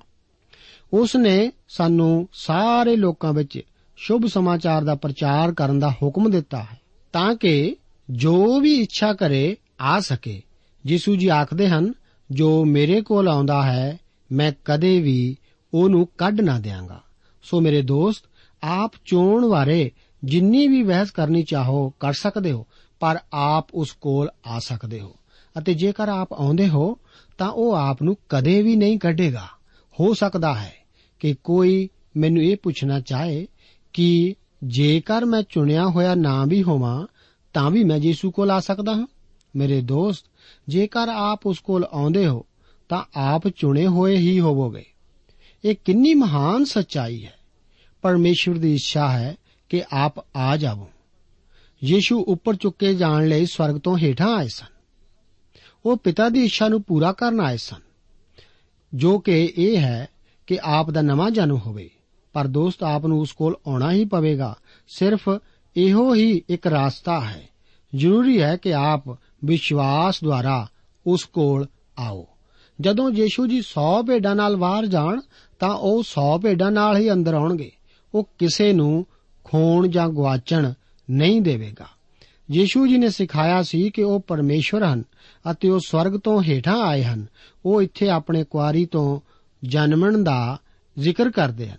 ਉਸ 0.94 1.16
ਨੇ 1.16 1.52
ਸਾਨੂੰ 1.70 2.30
ਸਾਰੇ 2.34 2.96
ਲੋਕਾਂ 2.96 3.34
ਵਿੱਚ 3.34 3.62
ਸ਼ੁਭ 3.98 4.26
ਸਮਾਚਾਰ 4.26 4.84
ਦਾ 4.84 4.96
ਪ੍ਰਚਾਰ 4.96 5.54
ਕਰਨ 5.54 5.80
ਦਾ 5.80 5.90
ਹੁਕਮ 5.90 6.32
ਦਿੱਤਾ 6.32 6.58
ਹੈ, 6.58 6.82
ਤਾਂ 7.14 7.36
ਕਿ 7.36 7.76
ਜੋ 8.10 8.60
ਵੀ 8.60 8.76
ਇੱਛਾ 8.76 9.14
ਕਰੇ 9.14 9.58
ਆ 9.82 10.00
ਸਕੇ। 10.00 10.42
ਯਿਸੂ 10.88 11.16
ਜੀ 11.16 11.28
ਆਖਦੇ 11.28 11.70
ਹਨ, 11.70 11.94
ਜੋ 12.32 12.66
ਮੇਰੇ 12.66 13.02
ਕੋਲ 13.02 13.28
ਆਉਂਦਾ 13.28 13.64
ਹੈ, 13.64 13.98
ਮੈਂ 14.32 14.52
ਕਦੇ 14.66 15.02
ਵੀ 15.02 15.38
ਉਹਨੂੰ 15.74 16.08
ਕੱਢ 16.18 16.42
ਨਾ 16.42 16.60
ਦਿਆਂਗਾ। 16.60 17.02
ਸੋ 17.44 17.62
ਮੇਰੇ 17.62 17.82
ਦੋਸਤ, 17.82 18.24
ਆਪ 18.64 18.92
ਚੋਣ 19.06 19.50
ਬਾਰੇ 19.50 19.92
ਜਿੰਨੀ 20.24 20.68
ਵੀ 20.68 20.84
ਬਹਿਸ 20.84 21.12
ਕਰਨੀ 21.12 21.44
ਚਾਹੋ, 21.44 21.90
ਕਰ 21.90 22.14
ਸਕਦੇ 22.14 22.52
ਹੋ, 22.52 22.68
ਪਰ 23.00 23.20
ਆਪ 23.34 23.68
ਉਸ 23.74 23.92
ਕੋਲ 23.92 24.30
ਆ 24.48 24.60
ਸਕਦੇ 24.60 25.00
ਹੋ। 25.00 25.16
ਅਤੇ 25.58 25.74
ਜੇਕਰ 25.74 26.10
ਆਪ 26.10 26.34
ਆਉਂਦੇ 26.34 26.70
ਹੋ, 26.70 26.98
ਤਾਂ 27.38 27.50
ਉਹ 27.50 27.74
ਆਪ 27.74 28.04
ਨੂੰ 28.04 28.18
ਕਦੇ 28.30 28.62
ਵੀ 28.62 28.76
ਨਹੀਂ 28.76 29.00
ਕੱਢੇਗਾ। 29.00 29.48
ਹੋ 30.00 30.14
ਸਕਦਾ 30.14 30.54
ਹੈ 30.54 30.81
ਕਿ 31.22 31.36
ਕੋਈ 31.44 31.90
ਮੈਨੂੰ 32.18 32.44
ਇਹ 32.44 32.58
ਪੁੱਛਣਾ 32.58 33.00
ਚਾਹੇ 33.00 33.48
ਕਿ 33.94 34.36
ਜੇਕਰ 34.64 35.26
ਮੈਂ 35.26 35.44
ਚੁਣਿਆ 35.50 35.88
ਹੋਇਆ 35.88 36.16
ਨਾ 36.16 36.46
ਵੀ 36.46 36.64
ਹੋਵਾਂ, 36.64 37.08
ਤਾਂ 37.54 37.72
ਵੀ 37.72 37.84
ਮੈਂ 37.84 37.98
ਯੀਸ਼ੂ 37.98 38.32
ਕੋਲ 38.32 38.52
ਆ 38.52 38.60
ਸਕਦਾ 38.60 38.94
ਹਾਂ? 38.94 39.08
ਮੇਰੇ 39.56 39.82
ਦੋਸਤ, 39.82 40.26
ਜੇਕਰ 40.68 41.10
ਆਪ 41.10 41.48
ਉਸ 41.48 41.60
ਕੋਲ 41.60 41.88
ਆਉਂਦੇ 41.92 42.28
ਹੋ, 42.28 42.46
ਤਾਂ 42.90 43.04
ਆਪ 43.16 43.48
ਚੁਣੇ 43.48 43.88
ਹੋਏ 43.88 44.18
ਹੀ 44.18 44.40
ਹੋਵੋਗੇ। 44.40 44.86
ਇਹ 45.66 45.76
ਕਿੰਨੀ 45.86 46.14
ਮਹਾਨ 46.14 46.66
ਸੱਚਾਈ 46.66 47.26
ਹੈ। 47.26 47.34
ਪਰਮੇਸ਼ਵਰ 48.02 48.56
ਦੀ 48.56 48.74
ਇੱਛਾ 48.74 49.10
ਹੈ 49.10 49.36
ਕਿ 49.70 49.84
ਆਪ 49.94 50.26
ਆ 50.36 50.58
ਜਾਵੋ। 50.58 50.90
ਯੀਸ਼ੂ 51.84 52.22
ਉੱਪਰ 52.22 52.56
ਚੁੱਕੇ 52.56 52.94
ਜਾਣ 52.94 53.28
ਲਈ 53.28 53.46
ਸਵਰਗ 53.46 53.76
ਤੋਂ 53.76 53.98
ਹੇਠਾਂ 53.98 54.38
ਆਏ 54.38 54.48
ਸਨ। 54.48 54.66
ਉਹ 55.86 55.98
ਪਿਤਾ 55.98 56.30
ਦੀ 56.30 56.44
ਇੱਛਾ 56.44 56.68
ਨੂੰ 56.68 56.82
ਪੂਰਾ 56.82 57.12
ਕਰਨ 57.12 57.40
ਆਏ 57.40 57.58
ਸਨ। 57.58 57.80
ਜੋ 58.94 59.20
ਕਿ 59.20 59.54
ਇਹ 59.58 59.78
ਹੈ 59.78 60.08
ਕਿ 60.52 60.60
ਆਪ 60.64 60.90
ਦਾ 60.90 61.02
ਨਵਾਂ 61.02 61.32
ਜਨਮ 61.32 61.58
ਹੋਵੇ। 61.58 61.90
ਪਰ 62.34 62.48
ਦੋਸਤ, 62.48 62.84
ਆਪ 62.84 63.06
ਨੂੰ 63.06 63.20
ਉਸ 63.20 63.32
ਕੋਲ 63.32 63.56
ਆਉਣਾ 63.68 63.92
ਹੀ 63.92 64.06
ਪਵੇਗਾ। 64.06 64.56
ਸਿਰਫ 64.88 65.30
ਇਹੋ 65.78 66.16
ਹੀ 66.16 66.42
ਇੱਕ 66.50 66.68
ਰਾਸਤਾ 66.68 67.22
ਹੈ। 67.22 67.50
ਜ਼ਰੂਰੀ 67.96 68.42
ਹੈ 68.42 68.58
ਕਿ 68.58 68.74
ਆਪ 68.74 69.10
ਵਿਸ਼ਵਾਸ 69.46 70.24
ਦੁਆਰਾ 70.24 70.68
ਉਸ 71.08 71.24
ਕੋਲ 71.24 71.68
ਆਓ। 72.00 72.28
ਜਦੋਂ 72.82 73.12
ਯੀਸ਼ੂ 73.12 73.48
ਜੀ 73.48 73.62
100 73.62 74.04
ਭੇਡਾਂ 74.04 74.36
ਨਾਲ 74.36 74.56
ਬਾਹਰ 74.56 74.86
ਜਾਣ, 74.86 75.20
ਤਾਂ 75.60 75.70
ਉਹ 75.70 76.04
100 76.04 76.40
ਭੇਡਾਂ 76.40 76.72
ਨਾਲ 76.72 76.98
ਹੀ 76.98 77.12
ਅੰਦਰ 77.12 77.34
ਆਉਣਗੇ। 77.34 77.72
ਉਹ 78.16 78.30
ਕਿਸੇ 78.38 78.74
ਨੂੰ 78.74 79.06
ਖੋਣ 79.44 79.88
ਜਾਂ 79.88 80.10
ਗਵਾਚਣ 80.10 80.74
ਨਹੀਂ 81.12 81.42
ਦੇਵੇਗਾ। 81.42 81.88
ਯੀਸ਼ੂ 82.52 82.88
ਜੀ 82.88 82.98
ਨੇ 82.98 83.10
ਸਿਖਾਇਆ 83.10 83.64
ਸੀ 83.64 83.90
ਕਿ 83.90 84.04
ਉਹ 84.04 84.20
ਪਰਮੇਸ਼ਵਰ 84.20 84.84
ਹਨ 84.84 85.04
ਅਤੇ 85.52 85.70
ਉਹ 85.70 85.80
ਸਵਰਗ 85.86 86.20
ਤੋਂ 86.20 86.44
ਹੇਠਾਂ 86.44 86.82
ਆਏ 86.82 87.04
ਹਨ। 87.04 87.26
ਉਹ 87.66 87.82
ਇੱਥੇ 87.82 88.10
ਆਪਣੇ 88.10 88.44
ਕੁਆਰੀ 88.44 88.86
ਤੋਂ 88.86 89.31
ਜਨਮਣ 89.64 90.24
ਦਾ 90.24 90.58
ਜ਼ਿਕਰ 91.00 91.30
ਕਰਦੇ 91.30 91.70
ਹਨ। 91.70 91.78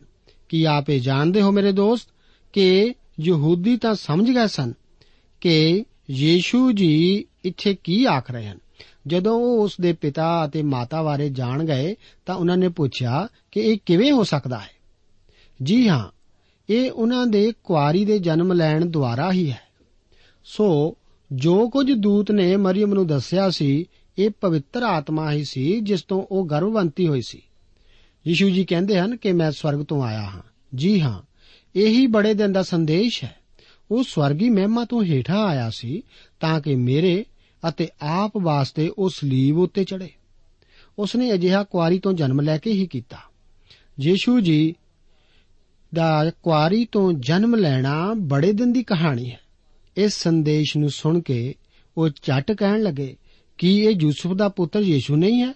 ਕੀ 0.48 0.64
ਆਪ 0.64 0.90
ਇਹ 0.90 1.00
ਜਾਣਦੇ 1.00 1.42
ਹੋ 1.42 1.50
ਮੇਰੇ 1.50 1.72
ਦੋਸਤ 1.72 2.08
ਕਿ 2.52 2.94
ਯਹੂਦੀ 3.20 3.76
ਤਾਂ 3.76 3.94
ਸਮਝ 3.94 4.30
ਗਏ 4.30 4.46
ਸਨ 4.46 4.72
ਕਿ 5.40 5.84
ਯੀਸ਼ੂ 6.10 6.72
ਜੀ 6.72 7.24
ਇੱਥੇ 7.44 7.74
ਕੀ 7.74 8.04
ਆਖ 8.04 8.30
ਰਹੇ 8.30 8.48
ਹਨ। 8.48 8.58
ਜਦੋਂ 9.06 9.34
ਉਹ 9.34 9.64
ਉਸ 9.64 9.76
ਦੇ 9.80 9.92
ਪਿਤਾ 9.92 10.44
ਅਤੇ 10.44 10.62
ਮਾਤਾ 10.62 11.02
ਬਾਰੇ 11.02 11.28
ਜਾਣ 11.28 11.64
ਗਏ 11.64 11.96
ਤਾਂ 12.26 12.34
ਉਹਨਾਂ 12.34 12.56
ਨੇ 12.56 12.68
ਪੁੱਛਿਆ 12.68 13.28
ਕਿ 13.50 13.60
ਇਹ 13.60 13.78
ਕਿਵੇਂ 13.86 14.12
ਹੋ 14.12 14.24
ਸਕਦਾ 14.24 14.58
ਹੈ। 14.58 14.70
ਜੀ 15.62 15.88
ਹਾਂ, 15.88 16.08
ਇਹ 16.70 16.90
ਉਹਨਾਂ 16.90 17.26
ਦੇ 17.26 17.52
ਕੁਆਰੀ 17.64 18.04
ਦੇ 18.04 18.18
ਜਨਮ 18.18 18.52
ਲੈਣ 18.52 18.86
ਦੁਆਰਾ 18.86 19.32
ਹੀ 19.32 19.50
ਹੈ। 19.50 19.62
ਸੋ 20.44 20.96
ਜੋ 21.32 21.68
ਕੁਝ 21.68 21.92
ਦੂਤ 21.92 22.30
ਨੇ 22.30 22.56
ਮਰੀਮ 22.56 22.94
ਨੂੰ 22.94 23.06
ਦੱਸਿਆ 23.06 23.50
ਸੀ, 23.50 23.86
ਇਹ 24.18 24.30
ਪਵਿੱਤਰ 24.40 24.82
ਆਤਮਾ 24.82 25.32
ਹੀ 25.32 25.44
ਸੀ 25.44 25.80
ਜਿਸ 25.80 26.02
ਤੋਂ 26.02 26.24
ਉਹ 26.30 26.46
ਗਰਭਵੰਤੀ 26.46 27.08
ਹੋਈ 27.08 27.20
ਸੀ। 27.22 27.42
ਯੀਸ਼ੂ 28.26 28.50
ਜੀ 28.50 28.64
ਕਹਿੰਦੇ 28.64 28.98
ਹਨ 28.98 29.16
ਕਿ 29.16 29.32
ਮੈਂ 29.32 29.50
ਸਵਰਗ 29.50 29.84
ਤੋਂ 29.84 30.02
ਆਇਆ 30.02 30.22
ਹਾਂ। 30.22 30.42
ਜੀ 30.74 31.00
ਹਾਂ, 31.00 31.22
ਇਹੀ 31.76 32.06
ਬੜੇ 32.06 32.34
ਦਿਨ 32.34 32.52
ਦਾ 32.52 32.62
ਸੰਦੇਸ਼ 32.62 33.24
ਹੈ। 33.24 33.36
ਉਹ 33.90 34.02
ਸਵਰਗੀ 34.02 34.50
ਮਹਿਮਾ 34.50 34.84
ਤੋਂ 34.84 35.04
ਹੇਠਾਂ 35.04 35.46
ਆਇਆ 35.46 35.70
ਸੀ 35.70 36.02
ਤਾਂ 36.40 36.60
ਕਿ 36.60 36.74
ਮੇਰੇ 36.74 37.24
ਅਤੇ 37.68 37.88
ਆਪ 38.02 38.32
ਵਾਸਤੇ 38.36 38.92
ਉਹ 38.98 39.10
ਸਲੀਬ 39.10 39.58
ਉੱਤੇ 39.58 39.84
ਚੜੇ 39.84 40.10
ਉਸਨੇ 40.98 41.32
ਅਜਿਹਾ 41.32 41.64
ਕੁਆਰੀ 41.64 41.98
ਤੋਂ 41.98 42.12
ਜਨਮ 42.12 42.40
ਲੈ 42.40 42.58
ਕੇ 42.58 42.72
ਹੀ 42.72 42.86
ਕੀਤਾ। 42.86 43.18
ਯੀਸ਼ੂ 44.00 44.40
ਜੀ 44.40 44.74
ਦਾ 45.94 46.30
ਕੁਆਰੀ 46.42 46.88
ਤੋਂ 46.92 47.12
ਜਨਮ 47.12 47.54
ਲੈਣਾ 47.54 48.14
ਬੜੇ 48.16 48.52
ਦਿਨ 48.52 48.72
ਦੀ 48.72 48.82
ਕਹਾਣੀ 48.82 49.30
ਹੈ। 49.30 49.40
ਇਸ 49.96 50.12
ਸੰਦੇਸ਼ 50.12 50.76
ਨੂੰ 50.76 50.90
ਸੁਣ 50.90 51.20
ਕੇ 51.20 51.54
ਉਹ 51.98 52.08
ਝਟ 52.08 52.52
ਕਹਿਣ 52.52 52.82
ਲੱਗੇ, 52.82 53.16
ਕਿ 53.58 53.78
ਇਹ 53.78 53.96
ਯੂਸਫ 54.00 54.32
ਦਾ 54.32 54.48
ਪੁੱਤਰ 54.48 54.80
ਯੀਸ਼ੂ 54.80 55.16
ਨਹੀਂ 55.16 55.42
ਹੈ? 55.42 55.54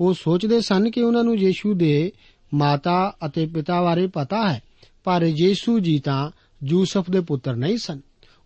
ਉਹ 0.00 0.14
ਸੋਚਦੇ 0.14 0.60
ਸਨ 0.60 0.90
ਕਿ 0.90 1.02
ਉਹਨਾਂ 1.02 1.24
ਨੂੰ 1.24 1.36
ਯੀਸ਼ੂ 1.36 1.74
ਦੇ 1.74 2.12
ਮਾਤਾ 2.54 3.16
ਅਤੇ 3.26 3.46
ਪਿਤਾ 3.46 3.82
ਬਾਰੇ 3.82 4.06
ਪਤਾ 4.06 4.52
ਹੈ, 4.52 4.62
ਪਰ 5.04 5.22
ਯੀਸ਼ੂ 5.22 5.78
ਜੀ 5.78 5.98
ਤਾਂ 5.98 6.30
ਯੂਸਫ 6.64 7.10
ਦੇ 7.10 7.20
ਪੁੱਤਰ 7.20 7.56
ਨਹੀਂ 7.56 7.78
ਸਨ। 7.78 8.00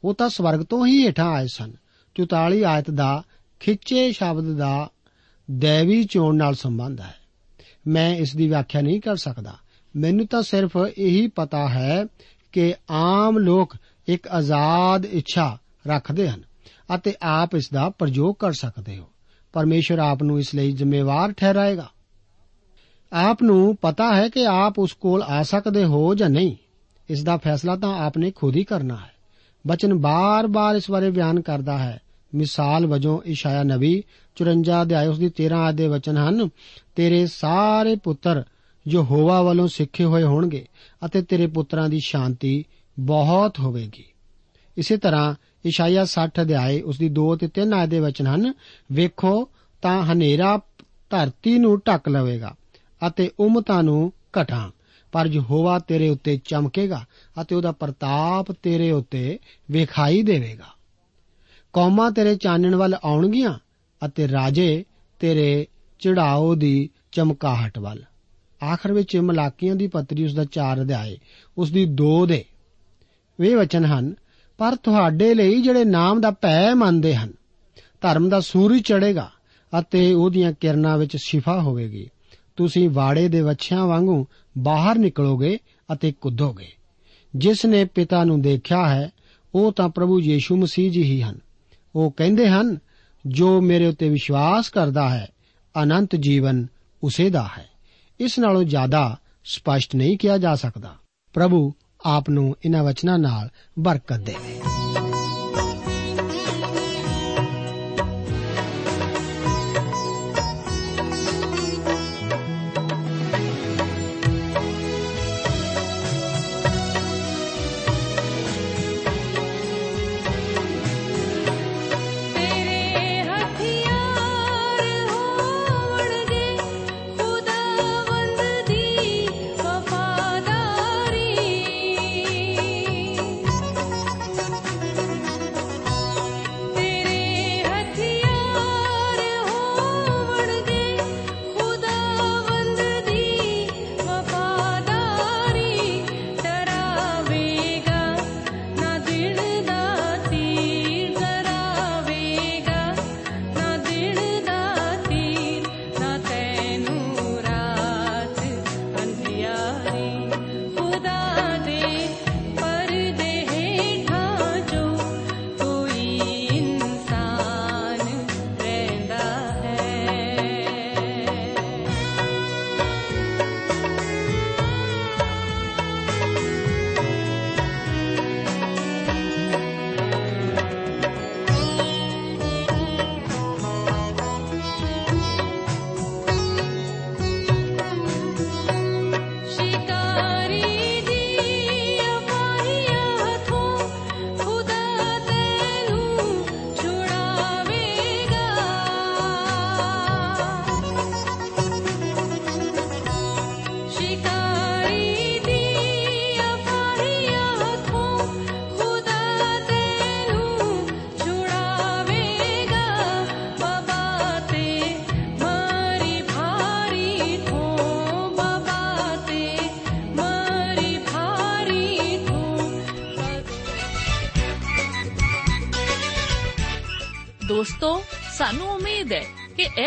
ਉਹ 0.05 0.15
ਤਾਂ 0.15 0.29
ਸਵਰਗ 0.29 0.61
ਤੋਂ 0.61 0.87
ਹੀ 0.87 1.07
ਹੇਠਾਂ 1.07 1.31
ਆਏ 1.33 1.47
ਸਨ। 1.47 1.73
44 2.15 2.65
ਆਇਤ 2.65 2.91
ਦਾ 2.91 3.23
ਖਿੱਚੇ 3.61 4.12
ਸ਼ਬਦ 4.12 4.57
ਦਾ 4.57 4.91
ਦੇਵੀ 5.51 6.05
ਚੋਣ 6.05 6.37
ਨਾਲ 6.37 6.55
ਸੰਬੰਧ 6.55 7.01
ਹੈ। 7.01 7.15
ਮੈਂ 7.87 8.17
ਇਸ 8.17 8.37
ਦੀ 8.37 8.49
ਵਿਆਖਿਆ 8.49 8.81
ਨਹੀਂ 8.81 9.01
ਕਰ 9.01 9.17
ਸਕਦਾ। 9.17 9.55
ਮੈਨੂੰ 9.97 10.27
ਤਾਂ 10.27 10.43
ਸਿਰਫ 10.43 10.71
ਇਹੀ 10.99 11.27
ਪਤਾ 11.27 11.69
ਹੈ 11.69 12.07
ਕਿ 12.53 12.75
ਆਮ 12.91 13.38
ਲੋਕ 13.38 13.75
ਇੱਕ 14.09 14.29
ਆਜ਼ਾਦ 14.29 15.05
ਇੱਛਾ 15.05 15.59
ਰੱਖਦੇ 15.87 16.29
ਹਨ 16.29 16.43
ਅਤੇ 16.95 17.15
ਆਪ 17.23 17.55
ਇਸ 17.55 17.71
ਦਾ 17.73 17.91
ਪ੍ਰਯੋਗ 17.91 18.35
ਕਰ 18.35 18.53
ਸਕਦੇ 18.53 18.99
ਹੋ। 18.99 19.12
ਪਰਮੇਸ਼ਰ 19.53 19.99
ਆਪ 19.99 20.23
ਨੂੰ 20.23 20.41
ਇਸ 20.41 20.55
ਲਈ 20.55 20.73
ਜ਼ਿੰਮੇਵਾਰ 20.73 21.33
ਠਹਿਰਾਏਗਾ। 21.33 21.88
ਆਪ 23.12 23.43
ਨੂੰ 23.43 23.77
ਪਤਾ 23.77 24.15
ਹੈ 24.15 24.29
ਕਿ 24.29 24.47
ਆਪ 24.47 24.79
ਉਸ 24.79 24.93
ਕੋਲ 24.93 25.23
ਆ 25.23 25.43
ਸਕਦੇ 25.43 25.85
ਹੋ 25.85 26.15
ਜਾਂ 26.15 26.31
ਨਹੀਂ। 26.31 26.57
ਇਸ 27.11 27.25
ਦਾ 27.25 27.37
ਫੈਸਲਾ 27.37 27.77
ਤਾਂ 27.77 28.07
ਆਪ 28.07 28.19
ਨੇ 28.19 28.31
ਖੁਦ 28.31 28.57
ਹੀ 28.57 28.65
ਕਰਨਾ 28.65 28.97
ਹੈ। 28.97 29.12
ਬਚਨ 29.67 29.95
ਬਾਰ-ਬਾਰ 29.95 30.77
ਇਸ 30.77 30.91
ਬਾਰੇ 30.91 31.11
ਬਿਆਨ 31.11 31.41
ਕਰਦਾ 31.41 31.79
ਹੈ। 31.79 32.01
ਮਿਸਾਲ 32.35 32.87
ਵਜੋਂ 32.87 33.19
ਇਸ਼ਾਇਆ 33.25 33.62
ਨਬੀ 33.62 34.03
54 34.37 34.83
ਅਧਿਆਇ 34.83 35.07
ਉਸ 35.07 35.19
ਦੀ 35.19 35.29
13 35.29 35.59
ਆਇਤ 35.59 35.75
ਦੇ 35.75 35.88
ਵਚਨ 35.88 36.17
ਹਨ, 36.17 36.49
ਤੇਰੇ 36.97 37.27
ਸਾਰੇ 37.27 37.97
ਪੁੱਤਰ 37.97 38.45
ਯਹੋਵਾ 38.88 39.43
ਵੱਲੋਂ 39.43 39.69
ਸਿੱਖੇ 39.69 40.05
ਹੋਏ 40.05 40.23
ਹੋਣਗੇ 40.23 40.67
ਅਤੇ 41.07 41.23
ਤੇਰੇ 41.23 41.47
ਪੁੱਤਰਾਂ 41.47 41.88
ਦੀ 41.88 42.01
ਸ਼ਾਂਤੀ 42.01 42.65
ਬਹੁਤ 42.99 43.59
ਹੋਵੇਗੀ। 43.61 44.05
ਇਸੇ 44.79 44.97
ਤਰ੍ਹਾਂ 44.97 45.35
ਇਸ਼ਾਇਆ 45.64 46.05
60 46.05 46.40
ਅਧਿਆਇ 46.42 46.81
ਉਸ 46.81 46.98
ਦੀ 46.98 47.09
2 47.09 47.37
ਤੇ 47.37 47.48
3 47.61 47.72
ਆਇਤ 47.72 47.88
ਦੇ 47.88 48.01
ਵਚਨ 48.01 48.27
ਹਨ, 48.27 48.53
ਵੇਖੋ 48.92 49.48
ਤਾਂ 49.83 50.03
ਹਨੇਰਾ 50.05 50.61
ਧਰਤੀ 51.11 51.59
ਨੂੰ 51.59 51.79
ਢੱਕ 51.79 52.09
ਲਵੇਗਾ 52.09 52.55
ਅਤੇ 53.07 53.31
ਉਮਤਾਂ 53.40 53.83
ਨੂੰ 53.83 54.12
ਘਟਾਂ, 54.40 54.70
ਪਰ 55.12 55.27
ਯਹੋਵਾ 55.27 55.79
ਤੇਰੇ 55.79 56.09
ਉੱਤੇ 56.09 56.40
ਚਮਕੇਗਾ 56.44 57.05
ਅਤੇ 57.40 57.55
ਉਹਦਾ 57.55 57.72
ਪ੍ਰਤਾਪ 57.72 58.53
ਤੇਰੇ 58.53 58.90
ਉੱਤੇ 58.92 59.38
ਵਿਖਾਈ 59.70 60.22
ਦੇਵੇਗਾ। 60.22 60.75
ਕੌਮਾਂ 61.72 62.11
ਤੇਰੇ 62.11 62.37
ਚਾਨਣ 62.37 62.75
ਵੱਲ 62.75 62.96
ਆਉਣਗੀਆਂ 63.05 63.59
ਅਤੇ 64.07 64.29
ਰਾਜੇ 64.29 64.85
ਤੇਰੇ 65.18 65.66
ਚੜਾਓ 65.98 66.55
ਦੀ 66.55 66.90
ਚਮਕਾਹਟ 67.12 67.79
ਵੱਲ। 67.79 68.05
ਆਖਰ 68.72 68.92
ਵਿੱਚ 68.92 69.16
ਮਲਾਕੀਆਂ 69.16 69.75
ਦੀ 69.75 69.87
ਪੱਤਰੀ 69.87 70.25
ਉਸ 70.25 70.35
ਦਾ 70.35 70.44
4 70.44 70.81
ਅਧਿਆਏ 70.81 71.18
ਉਸ 71.59 71.70
ਦੀ 71.70 71.85
2 71.94 72.27
ਦੇ। 72.27 72.44
ਵੇ 73.40 73.55
ਵਚਨ 73.55 73.85
ਹਨ 73.85 74.14
ਪਰ 74.62 74.77
ਤੁਹਾਡੇ 74.77 75.35
ਲਈ 75.35 75.62
ਜਿਹੜੇ 75.62 75.85
ਨਾਮ 75.85 76.20
ਦਾ 76.20 76.31
ਭੈ 76.31 76.75
ਮੰਨਦੇ 76.75 77.14
ਹਨ, 77.14 77.33
ਧਰਮ 78.01 78.29
ਦਾ 78.29 78.40
ਸੂਰਜ 78.40 78.83
ਚੜੇਗਾ 78.83 79.31
ਅਤੇ 79.79 80.14
ਉਹਦੀਆਂ 80.14 80.53
ਕਿਰਨਾਂ 80.61 80.98
ਵਿੱਚ 80.98 81.16
ਸ਼ਿਫਾ 81.16 81.61
ਹੋਵੇਗੀ। 81.61 82.11
ਤੁਸੀਂ 82.57 82.90
ਵਾੜੇ 82.90 83.29
ਦੇ 83.29 83.40
ਵੱਛਿਆਂ 83.40 83.87
ਵਾਂਗੂ 83.87 84.27
ਬਾਹਰ 84.59 84.98
ਨਿਕਲੋਗੇ 84.98 85.59
ਅਤੇ 85.92 86.12
ਕੁੱਦੋਗੇ। 86.12 86.68
ਜਿਸ 87.37 87.66
ਨੇ 87.66 87.85
ਪਿਤਾ 87.85 88.25
ਨੂੰ 88.25 88.42
ਦੇਖਿਆ 88.42 88.88
ਹੈ, 88.88 89.11
ਉਹ 89.55 89.72
ਤਾਂ 89.72 89.88
ਪ੍ਰਭੂ 89.88 90.20
ਯੀਸ਼ੂ 90.20 90.57
ਮਸੀਹ 90.57 90.90
ਜੀ 90.90 91.03
ਹੀ 91.03 91.22
ਹਨ। 91.22 91.38
ਉਹ 91.94 92.11
ਕਹਿੰਦੇ 92.11 92.48
ਹਨ, 92.48 92.79
ਜੋ 93.27 93.61
ਮੇਰੇ 93.61 93.87
ਉੱਤੇ 93.87 94.09
ਵਿਸ਼ਵਾਸ 94.09 94.70
ਕਰਦਾ 94.70 95.11
ਹੈ, 95.11 95.29
ਅਨੰਤ 95.83 96.16
ਜੀਵਨ 96.16 96.66
ਉਸੇ 97.03 97.31
ਦਾ 97.31 97.48
ਹੈ। 97.59 97.68
ਇਸ 98.20 98.38
ਨਾਲੋਂ 98.38 98.64
ਜ਼ਿਆਦਾ 98.64 99.16
ਸਪਸ਼ਟ 99.44 99.96
ਨਹੀਂ 99.96 100.18
ਕਿਹਾ 100.18 100.38
ਜਾ 100.38 100.55
ਸਕਦਾ। 100.55 100.94
ਪ੍ਰਭੂ 101.33 101.72
ਆਪ 102.07 102.31
ਨੂੰ 102.31 102.55
ਇਹਨਾਂ 102.65 102.85
ਵਚਨਾਂ 102.85 103.19
ਨਾਲ 103.19 103.49
ਬਰਕਤ 103.79 104.21
ਦੇਵੇ 104.21 104.61